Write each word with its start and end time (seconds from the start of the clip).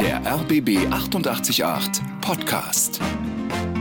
Der 0.00 0.16
RBB 0.26 0.90
888 0.90 1.62
Podcast. 2.20 3.00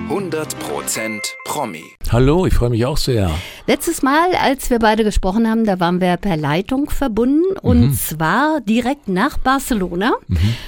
100% 0.09 1.19
Promi. 1.45 1.83
Hallo, 2.11 2.45
ich 2.45 2.53
freue 2.53 2.69
mich 2.69 2.85
auch 2.85 2.97
sehr. 2.97 3.31
Letztes 3.65 4.03
Mal, 4.03 4.35
als 4.39 4.69
wir 4.69 4.77
beide 4.77 5.03
gesprochen 5.03 5.49
haben, 5.49 5.65
da 5.65 5.79
waren 5.79 5.99
wir 5.99 6.17
per 6.17 6.37
Leitung 6.37 6.91
verbunden 6.91 7.57
und 7.63 7.81
Mhm. 7.81 7.93
zwar 7.95 8.61
direkt 8.61 9.07
nach 9.07 9.39
Barcelona, 9.39 10.11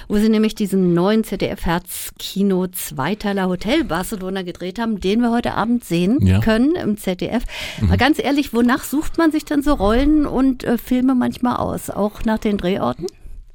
wo 0.07 0.15
sie 0.17 0.29
nämlich 0.29 0.55
diesen 0.55 0.95
neuen 0.95 1.23
ZDF-Herzkino 1.23 2.65
Zweiteiler 2.69 3.47
Hotel 3.49 3.83
Barcelona 3.83 4.41
gedreht 4.41 4.79
haben, 4.79 4.99
den 4.99 5.21
wir 5.21 5.29
heute 5.29 5.53
Abend 5.53 5.85
sehen 5.85 6.25
Ja. 6.25 6.39
können 6.39 6.73
im 6.73 6.97
ZDF. 6.97 7.43
Mhm. 7.81 7.89
Mal 7.89 7.97
ganz 7.97 8.17
ehrlich, 8.17 8.51
wonach 8.51 8.83
sucht 8.83 9.19
man 9.19 9.31
sich 9.31 9.45
denn 9.45 9.61
so 9.61 9.73
Rollen 9.75 10.25
und 10.25 10.63
äh, 10.63 10.79
Filme 10.79 11.13
manchmal 11.13 11.57
aus? 11.57 11.91
Auch 11.91 12.23
nach 12.25 12.39
den 12.39 12.57
Drehorten? 12.57 13.05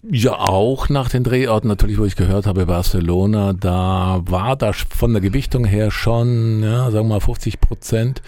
Ja, 0.03 0.39
auch 0.39 0.89
nach 0.89 1.09
den 1.09 1.25
Drehorten 1.25 1.69
natürlich, 1.69 1.99
wo 1.99 2.05
ich 2.05 2.15
gehört 2.15 2.47
habe, 2.47 2.67
Barcelona, 2.67 3.53
da 3.53 4.21
war 4.27 4.55
das 4.55 4.87
von 4.97 5.13
der 5.13 5.21
Gewichtung 5.21 5.65
her 5.65 5.91
schon, 5.91 6.63
ja, 6.63 6.91
sagen 6.91 7.09
wir 7.09 7.15
mal 7.15 7.21
50 7.21 7.61
Prozent. 7.61 8.23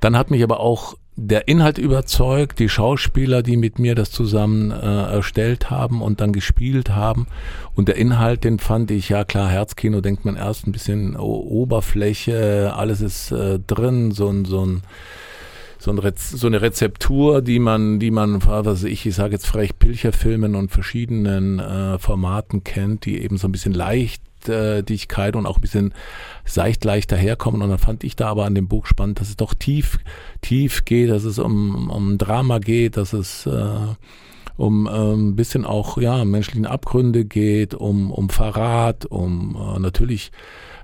Dann 0.00 0.16
hat 0.16 0.32
mich 0.32 0.42
aber 0.42 0.58
auch 0.58 0.96
der 1.16 1.46
Inhalt 1.46 1.78
überzeugt, 1.78 2.58
die 2.58 2.68
Schauspieler, 2.68 3.44
die 3.44 3.56
mit 3.56 3.78
mir 3.78 3.94
das 3.94 4.10
zusammen 4.10 4.72
äh, 4.72 5.12
erstellt 5.12 5.70
haben 5.70 6.02
und 6.02 6.20
dann 6.20 6.32
gespielt 6.32 6.90
haben. 6.90 7.28
Und 7.76 7.86
der 7.86 7.96
Inhalt, 7.96 8.42
den 8.42 8.58
fand 8.58 8.90
ich, 8.90 9.08
ja 9.08 9.24
klar, 9.24 9.48
Herzkino 9.48 10.00
denkt 10.00 10.24
man 10.24 10.34
erst 10.34 10.66
ein 10.66 10.72
bisschen 10.72 11.14
Oberfläche, 11.16 12.72
alles 12.74 13.00
ist 13.00 13.30
äh, 13.30 13.60
drin, 13.60 14.10
so 14.10 14.28
ein, 14.28 14.44
so 14.44 14.66
ein 14.66 14.82
so, 15.84 15.90
ein 15.90 15.98
Rez 15.98 16.30
so 16.30 16.46
eine 16.46 16.62
Rezeptur, 16.62 17.42
die 17.42 17.58
man, 17.58 18.00
die 18.00 18.10
man, 18.10 18.42
was 18.42 18.84
ich, 18.84 19.04
ich 19.04 19.14
sage 19.14 19.34
jetzt 19.34 19.46
frech 19.46 19.78
Pilcherfilmen 19.78 20.54
und 20.54 20.70
verschiedenen 20.70 21.58
äh, 21.58 21.98
Formaten 21.98 22.64
kennt, 22.64 23.04
die 23.04 23.20
eben 23.20 23.36
so 23.36 23.46
ein 23.46 23.52
bisschen 23.52 23.74
Leichtigkeit 23.74 25.36
und 25.36 25.44
auch 25.44 25.58
ein 25.58 25.60
bisschen 25.60 25.92
seicht 26.46 26.86
leicht 26.86 27.12
daherkommen. 27.12 27.60
Und 27.60 27.68
dann 27.68 27.78
fand 27.78 28.02
ich 28.02 28.16
da 28.16 28.28
aber 28.28 28.46
an 28.46 28.54
dem 28.54 28.66
Buch 28.66 28.86
spannend, 28.86 29.20
dass 29.20 29.28
es 29.28 29.36
doch 29.36 29.52
tief, 29.52 29.98
tief 30.40 30.86
geht, 30.86 31.10
dass 31.10 31.24
es 31.24 31.38
um, 31.38 31.90
um 31.90 32.16
Drama 32.16 32.60
geht, 32.60 32.96
dass 32.96 33.12
es 33.12 33.44
äh, 33.44 33.76
um 34.56 34.88
ähm, 34.90 35.28
ein 35.28 35.36
bisschen 35.36 35.66
auch 35.66 35.98
ja 35.98 36.24
menschlichen 36.24 36.64
Abgründe 36.64 37.26
geht, 37.26 37.74
um 37.74 38.10
um 38.10 38.30
Verrat, 38.30 39.04
um 39.04 39.54
äh, 39.54 39.78
natürlich 39.80 40.32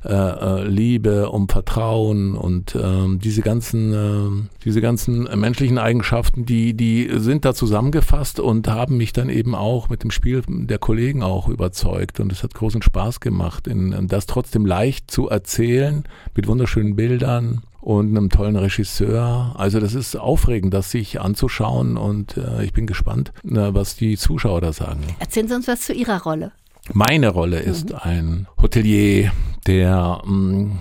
äh, 0.04 0.12
äh, 0.12 0.64
Liebe, 0.66 1.28
um 1.30 1.48
Vertrauen 1.48 2.34
und 2.34 2.74
ähm, 2.74 3.18
diese 3.18 3.42
ganzen 3.42 3.92
äh, 3.92 4.48
diese 4.64 4.80
ganzen 4.80 5.24
menschlichen 5.38 5.78
Eigenschaften, 5.78 6.46
die 6.46 6.74
die 6.74 7.10
sind 7.16 7.44
da 7.44 7.54
zusammengefasst 7.54 8.40
und 8.40 8.66
haben 8.68 8.96
mich 8.96 9.12
dann 9.12 9.28
eben 9.28 9.54
auch 9.54 9.90
mit 9.90 10.02
dem 10.02 10.10
Spiel 10.10 10.42
der 10.48 10.78
Kollegen 10.78 11.22
auch 11.22 11.48
überzeugt 11.48 12.18
und 12.18 12.32
es 12.32 12.42
hat 12.42 12.54
großen 12.54 12.80
Spaß 12.80 13.20
gemacht, 13.20 13.66
in, 13.66 14.08
das 14.08 14.24
trotzdem 14.26 14.64
leicht 14.64 15.10
zu 15.10 15.28
erzählen 15.28 16.04
mit 16.34 16.46
wunderschönen 16.46 16.96
Bildern 16.96 17.62
und 17.80 18.08
einem 18.08 18.30
tollen 18.30 18.56
Regisseur. 18.56 19.54
Also 19.56 19.80
das 19.80 19.94
ist 19.94 20.16
aufregend, 20.16 20.72
das 20.74 20.90
sich 20.90 21.20
anzuschauen 21.20 21.96
und 21.96 22.36
äh, 22.36 22.64
ich 22.64 22.72
bin 22.72 22.86
gespannt, 22.86 23.32
äh, 23.44 23.74
was 23.74 23.96
die 23.96 24.16
Zuschauer 24.16 24.60
da 24.60 24.72
sagen. 24.72 25.00
Erzählen 25.18 25.48
Sie 25.48 25.54
uns 25.54 25.68
was 25.68 25.82
zu 25.82 25.92
Ihrer 25.92 26.22
Rolle. 26.22 26.52
Meine 26.92 27.28
Rolle 27.28 27.60
ist 27.60 27.94
ein 27.94 28.48
Hotelier, 28.60 29.30
der 29.66 30.22
mh, 30.24 30.78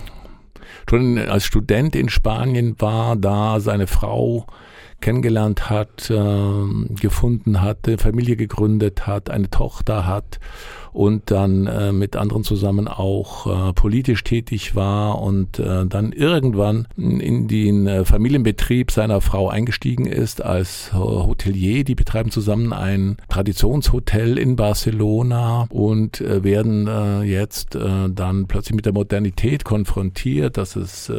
schon 0.90 1.18
als 1.20 1.46
Student 1.46 1.96
in 1.96 2.10
Spanien 2.10 2.76
war, 2.80 3.16
da 3.16 3.60
seine 3.60 3.86
Frau 3.86 4.48
kennengelernt 5.02 5.70
hat, 5.70 6.10
äh, 6.10 6.96
gefunden 7.00 7.62
hat, 7.62 7.88
eine 7.88 7.98
Familie 8.00 8.36
gegründet 8.36 9.06
hat, 9.06 9.30
eine 9.30 9.50
Tochter 9.50 10.08
hat 10.08 10.40
und 11.00 11.32
dann 11.32 11.66
äh, 11.66 11.94
mit 11.94 12.18
anderen 12.18 12.44
zusammen 12.44 12.90
auch 12.90 13.70
äh, 13.70 13.72
politisch 13.72 14.22
tätig 14.26 14.76
war 14.76 15.22
und 15.22 15.58
äh, 15.58 15.86
dann 15.86 16.12
irgendwann 16.12 16.90
in 16.98 17.48
den 17.48 17.88
äh, 17.88 18.04
Familienbetrieb 18.04 18.92
seiner 18.92 19.22
Frau 19.22 19.48
eingestiegen 19.48 20.06
ist 20.06 20.44
als 20.44 20.92
äh, 20.94 20.98
Hotelier. 20.98 21.86
Die 21.86 21.96
betreiben 21.96 22.32
zusammen 22.32 22.74
ein 22.74 23.16
Traditionshotel 23.30 24.38
in 24.38 24.58
Barcelona 24.58 25.68
und 25.70 26.20
äh, 26.20 26.44
werden 26.44 26.90
jetzt 27.24 27.76
dann 27.76 28.48
plötzlich 28.48 28.76
mit 28.76 28.86
der 28.86 28.94
Modernität 28.94 29.64
konfrontiert, 29.64 30.58
dass 30.58 30.76
es 30.76 31.12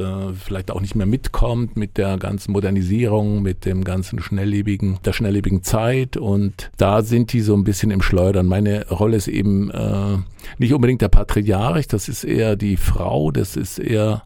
vielleicht 0.42 0.70
auch 0.70 0.80
nicht 0.80 0.94
mehr 0.94 1.06
mitkommt 1.06 1.76
mit 1.76 1.96
der 1.96 2.16
ganzen 2.16 2.52
Modernisierung, 2.52 3.42
mit 3.42 3.64
dem 3.64 3.84
ganzen 3.84 4.20
schnelllebigen, 4.20 4.98
der 5.04 5.12
schnelllebigen 5.12 5.62
Zeit 5.62 6.16
und 6.16 6.70
da 6.76 7.02
sind 7.02 7.32
die 7.32 7.40
so 7.40 7.54
ein 7.54 7.64
bisschen 7.64 7.90
im 7.90 8.02
Schleudern. 8.02 8.46
Meine 8.46 8.88
Rolle 8.88 9.16
ist 9.16 9.28
eben 9.28 9.69
äh, 9.70 10.18
nicht 10.58 10.74
unbedingt 10.74 11.02
der 11.02 11.08
Patriarch, 11.08 11.86
das 11.88 12.08
ist 12.08 12.24
eher 12.24 12.56
die 12.56 12.76
Frau, 12.76 13.30
das 13.30 13.56
ist 13.56 13.78
eher, 13.78 14.24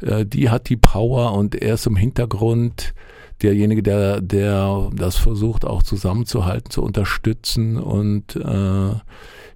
äh, 0.00 0.24
die 0.24 0.50
hat 0.50 0.68
die 0.68 0.76
Power 0.76 1.32
und 1.34 1.54
er 1.54 1.74
ist 1.74 1.86
im 1.86 1.96
Hintergrund 1.96 2.94
derjenige, 3.42 3.82
der, 3.82 4.20
der 4.20 4.90
das 4.94 5.16
versucht 5.16 5.64
auch 5.64 5.82
zusammenzuhalten, 5.82 6.70
zu 6.70 6.82
unterstützen 6.82 7.76
und 7.76 8.36
äh, 8.36 8.90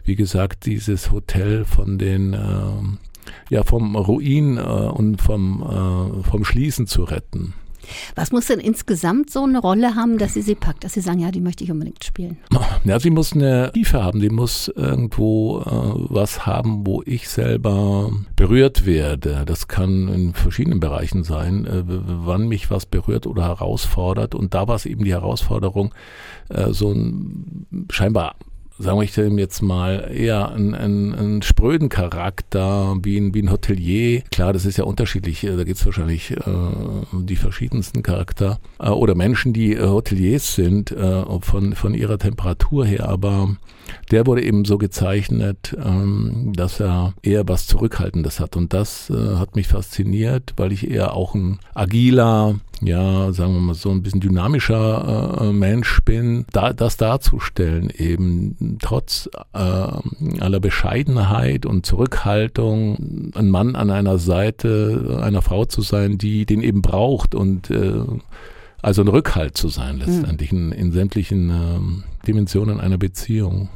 wie 0.04 0.16
gesagt, 0.16 0.66
dieses 0.66 1.12
Hotel 1.12 1.65
von 1.65 1.98
den 1.98 2.34
äh, 2.34 2.98
ja 3.50 3.62
vom 3.65 3.97
Ruin 3.97 4.56
äh, 4.56 4.60
und 4.60 5.21
vom, 5.21 5.62
äh, 5.62 6.22
vom 6.28 6.44
Schließen 6.44 6.87
zu 6.87 7.04
retten. 7.04 7.54
Was 8.15 8.32
muss 8.32 8.47
denn 8.47 8.60
insgesamt 8.60 9.31
so 9.31 9.43
eine 9.43 9.59
Rolle 9.59 9.94
haben, 9.94 10.19
dass 10.19 10.34
Sie 10.34 10.43
sie 10.43 10.54
packt, 10.54 10.84
dass 10.84 10.94
Sie 10.94 11.00
sagen, 11.00 11.20
ja, 11.20 11.31
die 11.31 11.41
möchte 11.41 11.65
ich 11.65 11.70
unbedingt 11.70 12.04
spielen? 12.04 12.38
Ja, 12.84 12.98
sie 12.98 13.10
muss 13.10 13.32
eine 13.32 13.70
Tiefe 13.72 14.03
haben, 14.03 14.20
sie 14.20 14.28
muss 14.28 14.66
irgendwo 14.75 15.60
äh, 15.60 15.65
was 16.12 16.47
haben, 16.47 16.84
wo 16.84 17.03
ich 17.06 17.28
selber 17.28 18.10
berührt 18.34 18.87
werde. 18.87 19.44
Das 19.47 19.69
kann 19.69 20.09
in 20.09 20.34
verschiedenen 20.34 20.81
Bereichen 20.81 21.22
sein, 21.22 21.65
äh, 21.65 21.84
wann 21.87 22.48
mich 22.48 22.71
was 22.71 22.87
berührt 22.87 23.26
oder 23.26 23.44
herausfordert. 23.44 24.34
Und 24.34 24.54
da 24.54 24.66
war 24.66 24.75
es 24.75 24.87
eben 24.87 25.04
die 25.04 25.12
Herausforderung, 25.12 25.94
äh, 26.48 26.72
so 26.72 26.91
ein 26.91 27.87
scheinbar 27.91 28.34
sagen 28.82 28.98
wir 28.98 29.04
ich 29.04 29.12
dem 29.12 29.38
jetzt 29.38 29.62
mal, 29.62 30.10
eher 30.12 30.50
einen, 30.50 30.75
einen, 30.75 31.15
einen 31.15 31.43
spröden 31.43 31.88
Charakter, 31.88 32.97
wie 33.03 33.16
ein, 33.19 33.34
wie 33.34 33.43
ein 33.43 33.50
Hotelier. 33.50 34.22
Klar, 34.31 34.53
das 34.53 34.66
ist 34.66 34.76
ja 34.76 34.84
unterschiedlich, 34.84 35.44
äh, 35.44 35.56
da 35.56 35.65
gibt's 35.65 35.87
wahrscheinlich 35.87 36.32
äh, 36.32 36.37
die 37.12 37.37
verschiedensten 37.37 38.03
Charakter 38.03 38.59
äh, 38.78 38.88
oder 38.88 39.15
Menschen, 39.15 39.53
die 39.53 39.75
äh, 39.75 39.87
Hoteliers 39.87 40.54
sind, 40.54 40.91
äh, 40.92 41.25
von, 41.41 41.75
von 41.75 41.94
ihrer 41.94 42.19
Temperatur 42.19 42.84
her, 42.84 43.09
aber 43.09 43.56
der 44.10 44.26
wurde 44.26 44.42
eben 44.42 44.64
so 44.64 44.78
gezeichnet, 44.78 45.76
ähm, 45.82 46.53
dass 46.54 46.80
er 46.80 47.14
eher 47.22 47.48
was 47.48 47.66
Zurückhaltendes 47.66 48.41
hat. 48.41 48.56
Und 48.56 48.72
das 48.72 49.10
äh, 49.10 49.36
hat 49.36 49.56
mich 49.56 49.69
fasziniert, 49.69 50.54
weil 50.56 50.72
ich 50.72 50.91
eher 50.91 51.14
auch 51.14 51.34
ein 51.34 51.58
agiler, 51.75 52.56
ja, 52.80 53.32
sagen 53.32 53.54
wir 53.54 53.60
mal 53.60 53.75
so 53.75 53.91
ein 53.91 54.03
bisschen 54.03 54.20
dynamischer 54.20 55.38
äh, 55.41 55.53
Mensch 55.53 56.00
bin, 56.04 56.44
da, 56.53 56.72
das 56.72 56.97
darzustellen, 56.97 57.91
eben 57.91 58.78
trotz 58.80 59.28
äh, 59.53 59.58
aller 59.58 60.60
Bescheidenheit 60.60 61.66
und 61.66 61.86
Zurückhaltung, 61.86 63.32
ein 63.34 63.50
Mann 63.50 63.76
an 63.76 63.91
einer 63.91 64.19
Seite 64.19 65.20
einer 65.22 65.42
Frau 65.42 65.64
zu 65.64 65.82
sein, 65.82 66.19
die 66.19 66.47
den 66.47 66.62
eben 66.62 66.82
braucht 66.82 67.34
und 67.34 67.70
äh, 67.70 68.03
also 68.82 69.03
ein 69.03 69.09
Rückhalt 69.09 69.56
zu 69.56 69.69
sein 69.69 69.98
letztendlich 69.98 70.50
in, 70.53 70.72
in 70.72 70.91
sämtlichen 70.91 71.50
ähm, 71.50 72.04
Dimensionen 72.26 72.80
einer 72.80 72.98
Beziehung. 72.98 73.69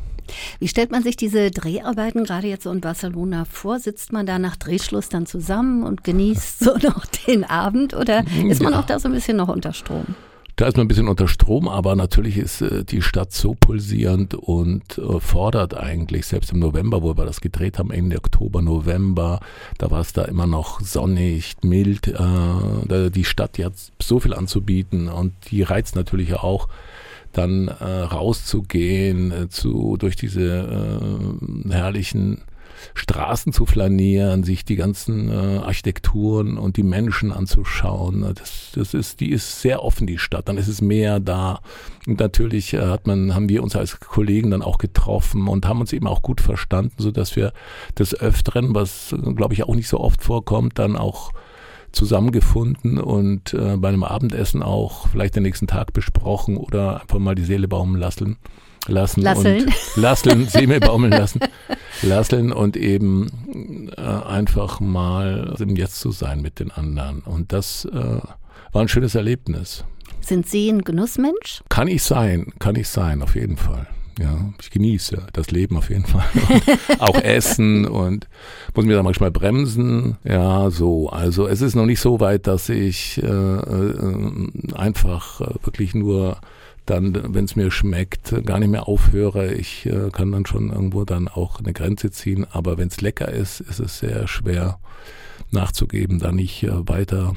Wie 0.59 0.69
stellt 0.69 0.91
man 0.91 1.03
sich 1.03 1.16
diese 1.16 1.50
Dreharbeiten 1.50 2.25
gerade 2.25 2.47
jetzt 2.48 2.64
so 2.64 2.70
in 2.70 2.81
Barcelona 2.81 3.44
vor? 3.44 3.78
Sitzt 3.78 4.12
man 4.12 4.26
da 4.26 4.38
nach 4.38 4.56
Drehschluss 4.56 5.09
dann 5.09 5.26
zusammen 5.26 5.82
und 5.84 6.04
genießt 6.04 6.59
so 6.60 6.76
noch 6.82 7.06
den 7.26 7.44
Abend 7.44 7.94
oder 7.94 8.25
ist 8.48 8.62
man 8.62 8.72
Ja. 8.72 8.81
auch 8.81 8.86
da 8.86 8.98
so 8.98 9.09
ein 9.09 9.15
bisschen 9.15 9.36
noch 9.36 9.48
unter 9.48 9.72
Strom? 9.72 10.15
Da 10.59 10.66
ist 10.66 10.78
man 10.78 10.86
ein 10.86 10.88
bisschen 10.88 11.09
unter 11.09 11.28
Strom, 11.28 11.69
aber 11.69 11.97
natürlich 11.97 12.38
ist 12.38 12.62
äh, 12.62 12.82
die 12.82 13.03
Stadt 13.03 13.31
so 13.31 13.54
pulsierend 13.60 14.32
und 14.32 14.97
äh, 14.97 15.20
fordert 15.20 15.76
eigentlich, 15.76 16.25
selbst 16.25 16.50
im 16.50 16.60
November, 16.60 17.03
wo 17.03 17.15
wir 17.15 17.27
das 17.27 17.42
gedreht 17.42 17.78
haben, 17.78 17.91
Ende 17.91 18.16
Oktober, 18.16 18.62
November, 18.62 19.41
da 19.77 19.91
war 19.91 20.01
es 20.01 20.15
da 20.15 20.24
immer 20.24 20.47
noch 20.47 20.80
sonnig, 20.80 21.56
mild. 21.62 22.09
Äh, 22.09 22.15
da, 22.16 23.10
die 23.10 23.24
Stadt 23.27 23.59
hat 23.59 23.74
so 24.01 24.18
viel 24.18 24.33
anzubieten 24.33 25.09
und 25.09 25.34
die 25.51 25.60
reizt 25.62 25.95
natürlich 25.95 26.33
auch 26.36 26.68
dann 27.36 27.68
äh, 27.68 27.84
rauszugehen, 27.84 29.33
äh, 29.33 29.48
zu, 29.48 29.97
durch 29.98 30.16
diese 30.16 30.42
äh, 30.42 31.71
herrlichen 31.71 32.42
Straßen 32.94 33.53
zu 33.53 33.66
flanieren, 33.66 34.44
sich 34.44 34.65
die 34.65 34.77
ganzen 34.77 35.30
äh, 35.30 35.59
Architekturen 35.59 36.59
und 36.59 36.77
die 36.77 36.83
Menschen 36.83 37.33
anzuschauen. 37.33 38.34
Das, 38.34 38.72
das 38.74 38.94
ist, 38.94 39.21
die 39.21 39.30
ist 39.30 39.60
sehr 39.60 39.83
offen, 39.83 40.06
die 40.06 40.18
Stadt. 40.18 40.48
Dann 40.48 40.59
ist 40.59 40.68
es 40.68 40.80
mehr 40.80 41.21
da. 41.21 41.60
Und 42.06 42.21
natürlich 42.21 42.74
äh, 42.74 42.86
hat 42.86 43.06
man, 43.06 43.34
haben 43.34 43.48
wir 43.48 43.62
uns 43.62 43.77
als 43.77 44.00
Kollegen 44.00 44.50
dann 44.50 44.62
auch 44.62 44.78
getroffen 44.78 45.48
und 45.48 45.66
haben 45.66 45.80
uns 45.80 45.92
eben 45.92 46.06
auch 46.06 46.22
gut 46.22 46.41
verstanden, 46.41 46.94
so 46.98 47.10
dass 47.10 47.36
wir 47.36 47.53
des 47.98 48.15
Öfteren, 48.18 48.74
was 48.74 49.12
äh, 49.12 49.16
glaube 49.34 49.54
ich 49.54 49.65
auch 49.65 49.74
nicht 49.74 49.89
so 49.89 50.00
oft 50.00 50.22
vorkommt, 50.22 50.78
dann 50.78 50.97
auch 50.97 51.32
zusammengefunden 51.97 52.98
und 52.98 53.54
äh, 53.54 53.77
bei 53.77 53.89
einem 53.89 54.04
Abendessen 54.04 54.63
auch 54.63 55.09
vielleicht 55.09 55.34
den 55.34 55.43
nächsten 55.43 55.66
Tag 55.66 55.93
besprochen 55.93 56.57
oder 56.57 57.01
einfach 57.01 57.19
mal 57.19 57.34
die 57.34 57.45
Seele 57.45 57.66
baumen 57.66 57.97
lassen. 57.97 58.37
lassen 58.87 59.22
Lasseln. 59.22 59.65
und 59.65 59.75
lasseln, 59.97 60.47
Seme 60.48 60.78
baumeln 60.78 61.13
lassen, 61.13 61.41
lasseln 62.03 62.53
und 62.53 62.77
eben 62.77 63.91
äh, 63.97 64.01
einfach 64.01 64.78
mal 64.78 65.57
im 65.59 65.75
Jetzt 65.75 65.98
zu 66.01 66.13
sein 66.13 66.43
mit 66.43 66.60
den 66.60 66.71
anderen. 66.71 67.21
Und 67.21 67.53
das 67.53 67.87
äh, 67.87 68.21
war 68.72 68.83
ein 68.83 68.89
schönes 68.89 69.15
Erlebnis. 69.15 69.84
Sind 70.21 70.47
Sie 70.47 70.69
ein 70.69 70.83
Genussmensch? 70.83 71.63
Kann 71.69 71.89
ich 71.89 72.03
sein, 72.03 72.53
kann 72.59 72.77
ich 72.77 72.89
sein, 72.89 73.22
auf 73.22 73.34
jeden 73.34 73.57
Fall. 73.57 73.87
Ja, 74.18 74.51
ich 74.60 74.71
genieße 74.71 75.27
das 75.33 75.51
Leben 75.51 75.77
auf 75.77 75.91
jeden 75.91 76.07
Fall. 76.07 76.24
auch 77.01 77.21
Essen 77.21 77.86
und 77.86 78.27
muss 78.74 78.86
mir 78.86 78.97
da 78.97 79.03
manchmal 79.03 79.30
bremsen. 79.30 80.16
Ja, 80.24 80.71
so. 80.71 81.10
Also 81.10 81.47
es 81.47 81.60
ist 81.60 81.74
noch 81.74 81.84
nicht 81.84 82.01
so 82.01 82.18
weit, 82.18 82.47
dass 82.47 82.71
ich 82.71 83.22
äh, 83.22 83.27
äh, 83.27 84.48
einfach 84.74 85.42
äh, 85.42 85.54
wirklich 85.63 85.95
nur 85.95 86.39
dann, 86.86 87.34
wenn 87.34 87.45
es 87.45 87.57
mir 87.57 87.71
schmeckt, 87.71 88.34
gar 88.47 88.59
nicht 88.59 88.71
mehr 88.71 88.89
aufhöre. 88.89 89.53
Ich 89.53 89.84
äh, 89.86 90.10
kann 90.10 90.33
dann 90.33 90.47
schon 90.47 90.71
irgendwo 90.71 91.04
dann 91.04 91.28
auch 91.28 91.59
eine 91.59 91.72
Grenze 91.72 92.10
ziehen. 92.10 92.47
Aber 92.51 92.78
wenn 92.78 92.89
es 92.89 93.01
lecker 93.01 93.28
ist, 93.28 93.60
ist 93.60 93.80
es 93.80 93.98
sehr 93.98 94.28
schwer 94.28 94.78
nachzugeben, 95.51 96.21
da 96.21 96.33
nicht 96.33 96.63
äh, 96.63 96.89
weiter 96.89 97.34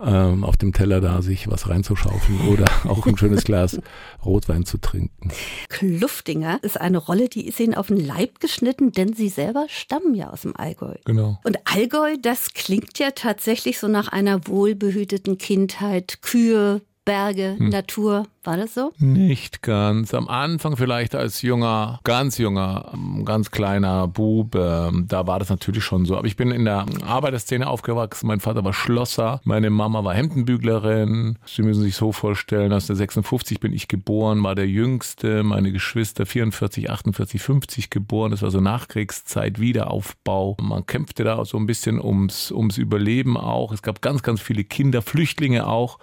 ähm, 0.00 0.44
auf 0.44 0.56
dem 0.56 0.72
Teller 0.72 1.00
da 1.00 1.22
sich 1.22 1.50
was 1.50 1.68
reinzuschaufeln 1.68 2.48
oder 2.48 2.66
auch 2.84 3.06
ein 3.06 3.16
schönes 3.16 3.44
Glas 3.44 3.80
Rotwein 4.24 4.64
zu 4.64 4.78
trinken. 4.78 5.30
Kluftinger 5.68 6.58
ist 6.62 6.80
eine 6.80 6.98
Rolle, 6.98 7.28
die 7.28 7.46
ist 7.46 7.60
Ihnen 7.60 7.74
auf 7.74 7.88
den 7.88 8.04
Leib 8.04 8.40
geschnitten, 8.40 8.92
denn 8.92 9.12
Sie 9.12 9.28
selber 9.28 9.66
stammen 9.68 10.14
ja 10.14 10.30
aus 10.30 10.42
dem 10.42 10.56
Allgäu. 10.56 10.94
Genau. 11.04 11.38
Und 11.44 11.58
Allgäu, 11.64 12.16
das 12.20 12.52
klingt 12.52 12.98
ja 12.98 13.10
tatsächlich 13.10 13.78
so 13.78 13.88
nach 13.88 14.08
einer 14.08 14.46
wohlbehüteten 14.46 15.38
Kindheit. 15.38 16.22
Kühe, 16.22 16.82
Berge, 17.04 17.56
hm. 17.58 17.70
Natur. 17.70 18.26
War 18.48 18.56
das 18.56 18.72
so? 18.72 18.92
Nicht 18.96 19.60
ganz. 19.60 20.14
Am 20.14 20.26
Anfang 20.26 20.78
vielleicht 20.78 21.14
als 21.14 21.42
junger, 21.42 22.00
ganz 22.02 22.38
junger, 22.38 22.94
ganz 23.26 23.50
kleiner 23.50 24.08
Bub, 24.08 24.54
äh, 24.54 24.90
da 25.06 25.26
war 25.26 25.38
das 25.38 25.50
natürlich 25.50 25.84
schon 25.84 26.06
so. 26.06 26.16
Aber 26.16 26.26
ich 26.26 26.36
bin 26.36 26.50
in 26.50 26.64
der 26.64 26.86
Arbeiterszene 27.06 27.66
aufgewachsen. 27.66 28.26
Mein 28.26 28.40
Vater 28.40 28.64
war 28.64 28.72
Schlosser, 28.72 29.42
meine 29.44 29.68
Mama 29.68 30.02
war 30.02 30.14
Hemdenbüglerin. 30.14 31.36
Sie 31.44 31.60
müssen 31.60 31.82
sich 31.82 31.94
so 31.94 32.10
vorstellen, 32.10 32.72
aus 32.72 32.86
der 32.86 32.96
56 32.96 33.60
bin 33.60 33.74
ich 33.74 33.86
geboren, 33.86 34.42
war 34.42 34.54
der 34.54 34.66
Jüngste, 34.66 35.42
meine 35.42 35.70
Geschwister 35.70 36.24
44, 36.24 36.88
48, 36.88 37.42
50 37.42 37.90
geboren. 37.90 38.30
Das 38.30 38.40
war 38.40 38.50
so 38.50 38.62
Nachkriegszeit, 38.62 39.60
Wiederaufbau. 39.60 40.56
Man 40.58 40.86
kämpfte 40.86 41.22
da 41.22 41.44
so 41.44 41.58
ein 41.58 41.66
bisschen 41.66 42.00
ums, 42.00 42.50
ums 42.50 42.78
Überleben 42.78 43.36
auch. 43.36 43.72
Es 43.72 43.82
gab 43.82 44.00
ganz, 44.00 44.22
ganz 44.22 44.40
viele 44.40 44.64
Kinder, 44.64 45.02
Flüchtlinge 45.02 45.66
auch, 45.66 45.98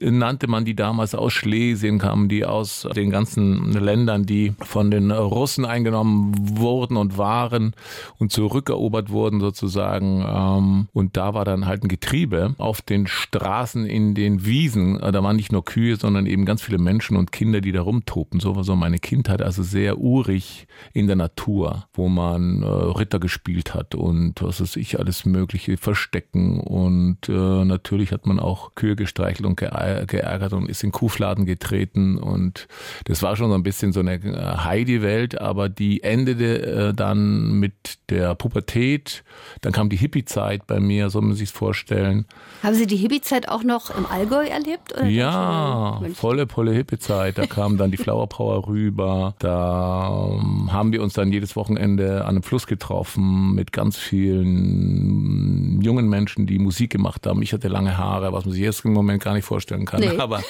nannte 0.00 0.46
man 0.46 0.64
die 0.64 0.74
damals 0.74 1.14
aus 1.14 1.34
Schlesien 1.34 1.81
Schlesien 1.82 1.98
kamen 1.98 2.28
die 2.28 2.44
aus 2.44 2.86
den 2.94 3.10
ganzen 3.10 3.72
Ländern, 3.72 4.24
die 4.24 4.52
von 4.60 4.92
den 4.92 5.10
Russen 5.10 5.64
eingenommen 5.64 6.32
wurden 6.56 6.96
und 6.96 7.18
waren 7.18 7.74
und 8.18 8.30
zurückerobert 8.30 9.10
wurden 9.10 9.40
sozusagen. 9.40 10.24
Ähm, 10.24 10.88
und 10.92 11.16
da 11.16 11.34
war 11.34 11.44
dann 11.44 11.66
halt 11.66 11.82
ein 11.82 11.88
Getriebe 11.88 12.54
auf 12.58 12.82
den 12.82 13.08
Straßen, 13.08 13.84
in 13.84 14.14
den 14.14 14.46
Wiesen. 14.46 15.00
Da 15.00 15.24
waren 15.24 15.34
nicht 15.34 15.50
nur 15.50 15.64
Kühe, 15.64 15.96
sondern 15.96 16.26
eben 16.26 16.44
ganz 16.44 16.62
viele 16.62 16.78
Menschen 16.78 17.16
und 17.16 17.32
Kinder, 17.32 17.60
die 17.60 17.72
da 17.72 17.82
rumtoben. 17.82 18.38
So 18.38 18.54
war 18.54 18.62
so 18.62 18.76
meine 18.76 19.00
Kindheit, 19.00 19.42
also 19.42 19.64
sehr 19.64 19.98
urig 19.98 20.68
in 20.92 21.08
der 21.08 21.16
Natur, 21.16 21.86
wo 21.94 22.08
man 22.08 22.62
äh, 22.62 22.66
Ritter 22.66 23.18
gespielt 23.18 23.74
hat 23.74 23.96
und 23.96 24.40
was 24.40 24.60
weiß 24.60 24.76
ich, 24.76 25.00
alles 25.00 25.26
Mögliche 25.26 25.76
verstecken. 25.78 26.60
Und 26.60 27.28
äh, 27.28 27.64
natürlich 27.64 28.12
hat 28.12 28.26
man 28.26 28.38
auch 28.38 28.76
Kühe 28.76 28.94
gestreichelt 28.94 29.46
und 29.46 29.56
geärgert 29.56 30.52
und 30.52 30.68
ist 30.68 30.84
in 30.84 30.92
Kuhfladen 30.92 31.44
getreten 31.44 31.61
aufgetreten 31.62 32.16
und 32.16 32.66
das 33.04 33.22
war 33.22 33.36
schon 33.36 33.48
so 33.48 33.54
ein 33.54 33.62
bisschen 33.62 33.92
so 33.92 34.00
eine 34.00 34.14
äh, 34.14 34.56
Heidi-Welt, 34.64 35.40
aber 35.40 35.68
die 35.68 36.02
endete 36.02 36.62
äh, 36.90 36.94
dann 36.94 37.52
mit 37.52 37.98
der 38.10 38.34
Pubertät. 38.34 39.24
Dann 39.60 39.72
kam 39.72 39.88
die 39.88 39.96
Hippie-Zeit 39.96 40.66
bei 40.66 40.80
mir, 40.80 41.10
so 41.10 41.20
muss 41.20 41.28
man 41.28 41.36
sich 41.36 41.50
vorstellen. 41.50 42.26
Haben 42.62 42.74
Sie 42.74 42.86
die 42.86 42.96
Hippie-Zeit 42.96 43.48
auch 43.48 43.62
noch 43.62 43.96
im 43.96 44.06
Allgäu 44.06 44.46
erlebt? 44.46 44.92
Oder 44.94 45.06
ja, 45.06 46.00
volle, 46.14 46.46
volle 46.46 46.72
Hippie-Zeit. 46.72 47.38
Da 47.38 47.46
kam 47.46 47.78
dann 47.78 47.90
die 47.90 47.96
Flower 47.96 48.28
Power 48.28 48.66
rüber. 48.66 49.34
Da 49.38 50.38
ähm, 50.40 50.72
haben 50.72 50.92
wir 50.92 51.02
uns 51.02 51.14
dann 51.14 51.32
jedes 51.32 51.56
Wochenende 51.56 52.22
an 52.22 52.30
einem 52.30 52.42
Fluss 52.42 52.66
getroffen 52.66 53.54
mit 53.54 53.72
ganz 53.72 53.96
vielen 53.96 55.80
jungen 55.80 56.08
Menschen, 56.08 56.46
die 56.46 56.58
Musik 56.58 56.90
gemacht 56.90 57.26
haben. 57.26 57.42
Ich 57.42 57.52
hatte 57.52 57.68
lange 57.68 57.96
Haare, 57.96 58.32
was 58.32 58.44
man 58.44 58.52
sich 58.52 58.62
jetzt 58.62 58.84
im 58.84 58.92
Moment 58.92 59.22
gar 59.22 59.34
nicht 59.34 59.44
vorstellen 59.44 59.84
kann. 59.84 60.00
Nee. 60.00 60.16
Aber 60.18 60.42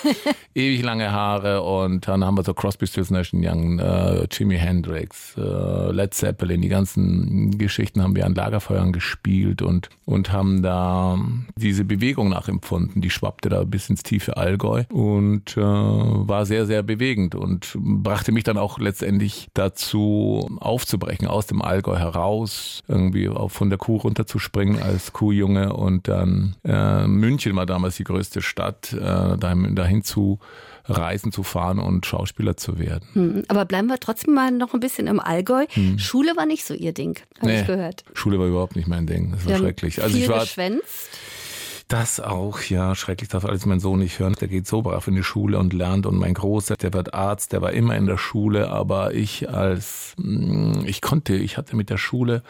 ewig 0.55 0.83
lange 0.83 1.02
Haare 1.11 1.63
und 1.63 2.07
dann 2.07 2.25
haben 2.25 2.37
wir 2.37 2.45
so 2.45 2.55
Crosby, 2.55 2.87
Stills, 2.87 3.11
Nash 3.11 3.33
Young, 3.33 3.79
äh, 3.79 4.27
Jimi 4.31 4.57
Hendrix, 4.57 5.37
äh, 5.37 5.91
Led 5.91 6.15
Zeppelin, 6.15 6.61
die 6.61 6.69
ganzen 6.69 7.57
Geschichten 7.59 8.03
haben 8.03 8.15
wir 8.15 8.27
an 8.27 8.35
Lagerfeuern 8.35 8.93
gespielt 8.93 9.63
und, 9.63 9.89
und 10.05 10.33
haben 10.33 10.63
da 10.63 11.19
diese 11.57 11.85
Bewegung 11.85 12.29
nachempfunden. 12.29 13.03
Die 13.03 13.11
schwappte 13.11 13.49
da 13.49 13.65
bis 13.65 13.91
ins 13.91 14.03
tiefe 14.03 14.37
Allgäu 14.37 14.85
und 14.91 15.57
äh, 15.57 15.61
war 15.61 16.47
sehr, 16.47 16.67
sehr 16.67 16.83
bewegend 16.83 17.35
und 17.35 17.77
brachte 17.81 18.33
mich 18.33 18.45
dann 18.45 18.59
auch 18.59 18.79
letztendlich 18.79 19.49
dazu 19.55 20.49
aufzubrechen, 20.61 21.27
aus 21.27 21.47
dem 21.47 21.63
Allgäu 21.63 21.97
heraus, 21.97 22.83
irgendwie 22.89 23.29
auch 23.29 23.51
von 23.51 23.71
der 23.71 23.79
Kuh 23.79 23.97
runterzuspringen 23.97 24.83
als 24.83 25.13
Kuhjunge 25.13 25.73
und 25.73 26.09
dann 26.09 26.57
äh, 26.65 27.07
München 27.07 27.57
war 27.57 27.67
damals 27.67 27.97
die 27.97 28.05
größte 28.05 28.43
Stadt, 28.43 28.93
äh, 28.93 29.39
dahin, 29.39 29.75
dahin 29.75 30.03
zu 30.03 30.39
Reisen 30.85 31.33
zu 31.33 31.43
fahren 31.43 31.79
und 31.79 32.07
Schauspieler 32.07 32.57
zu 32.57 32.79
werden. 32.79 33.09
Hm, 33.13 33.45
aber 33.49 33.65
bleiben 33.65 33.89
wir 33.89 33.99
trotzdem 33.99 34.35
mal 34.35 34.51
noch 34.51 34.75
ein 34.75 34.81
bisschen 34.81 35.07
im 35.07 35.21
Allgäu. 35.21 35.67
Hm. 35.71 35.99
Schule 35.99 36.37
war 36.37 36.47
nicht 36.47 36.65
so 36.65 36.75
Ihr 36.75 36.93
Ding, 36.93 37.21
habe 37.39 37.47
nee, 37.47 37.61
ich 37.61 37.67
gehört. 37.67 38.05
Schule 38.15 38.39
war 38.39 38.47
überhaupt 38.47 38.77
nicht 38.77 38.89
mein 38.89 39.07
Ding. 39.07 39.33
Das 39.33 39.47
war 39.47 39.59
schrecklich. 39.59 40.03
Also 40.03 40.15
viel 40.15 40.25
ich 40.25 40.29
war 40.29 40.41
geschwänzt. 40.41 41.11
Das 41.89 42.21
auch, 42.21 42.63
ja, 42.63 42.95
schrecklich 42.95 43.29
darf 43.29 43.45
alles 43.45 43.67
mein 43.67 43.79
Sohn 43.79 43.99
nicht 43.99 44.19
hören. 44.19 44.35
Der 44.41 44.49
geht 44.49 44.67
so 44.67 44.81
brav 44.81 45.07
in 45.09 45.15
die 45.15 45.23
Schule 45.23 45.59
und 45.59 45.75
lernt 45.75 46.07
und 46.07 46.17
mein 46.17 46.33
Großer, 46.33 46.77
der 46.77 46.95
wird 46.95 47.13
Arzt, 47.13 47.53
der 47.53 47.61
war 47.61 47.73
immer 47.73 47.97
in 47.97 48.07
der 48.07 48.17
Schule, 48.17 48.71
aber 48.71 49.13
ich 49.13 49.51
als, 49.51 50.15
hm, 50.17 50.85
ich 50.87 51.03
konnte, 51.03 51.35
ich 51.35 51.59
hatte 51.59 51.77
mit 51.77 51.91
der 51.91 51.99
Schule 51.99 52.43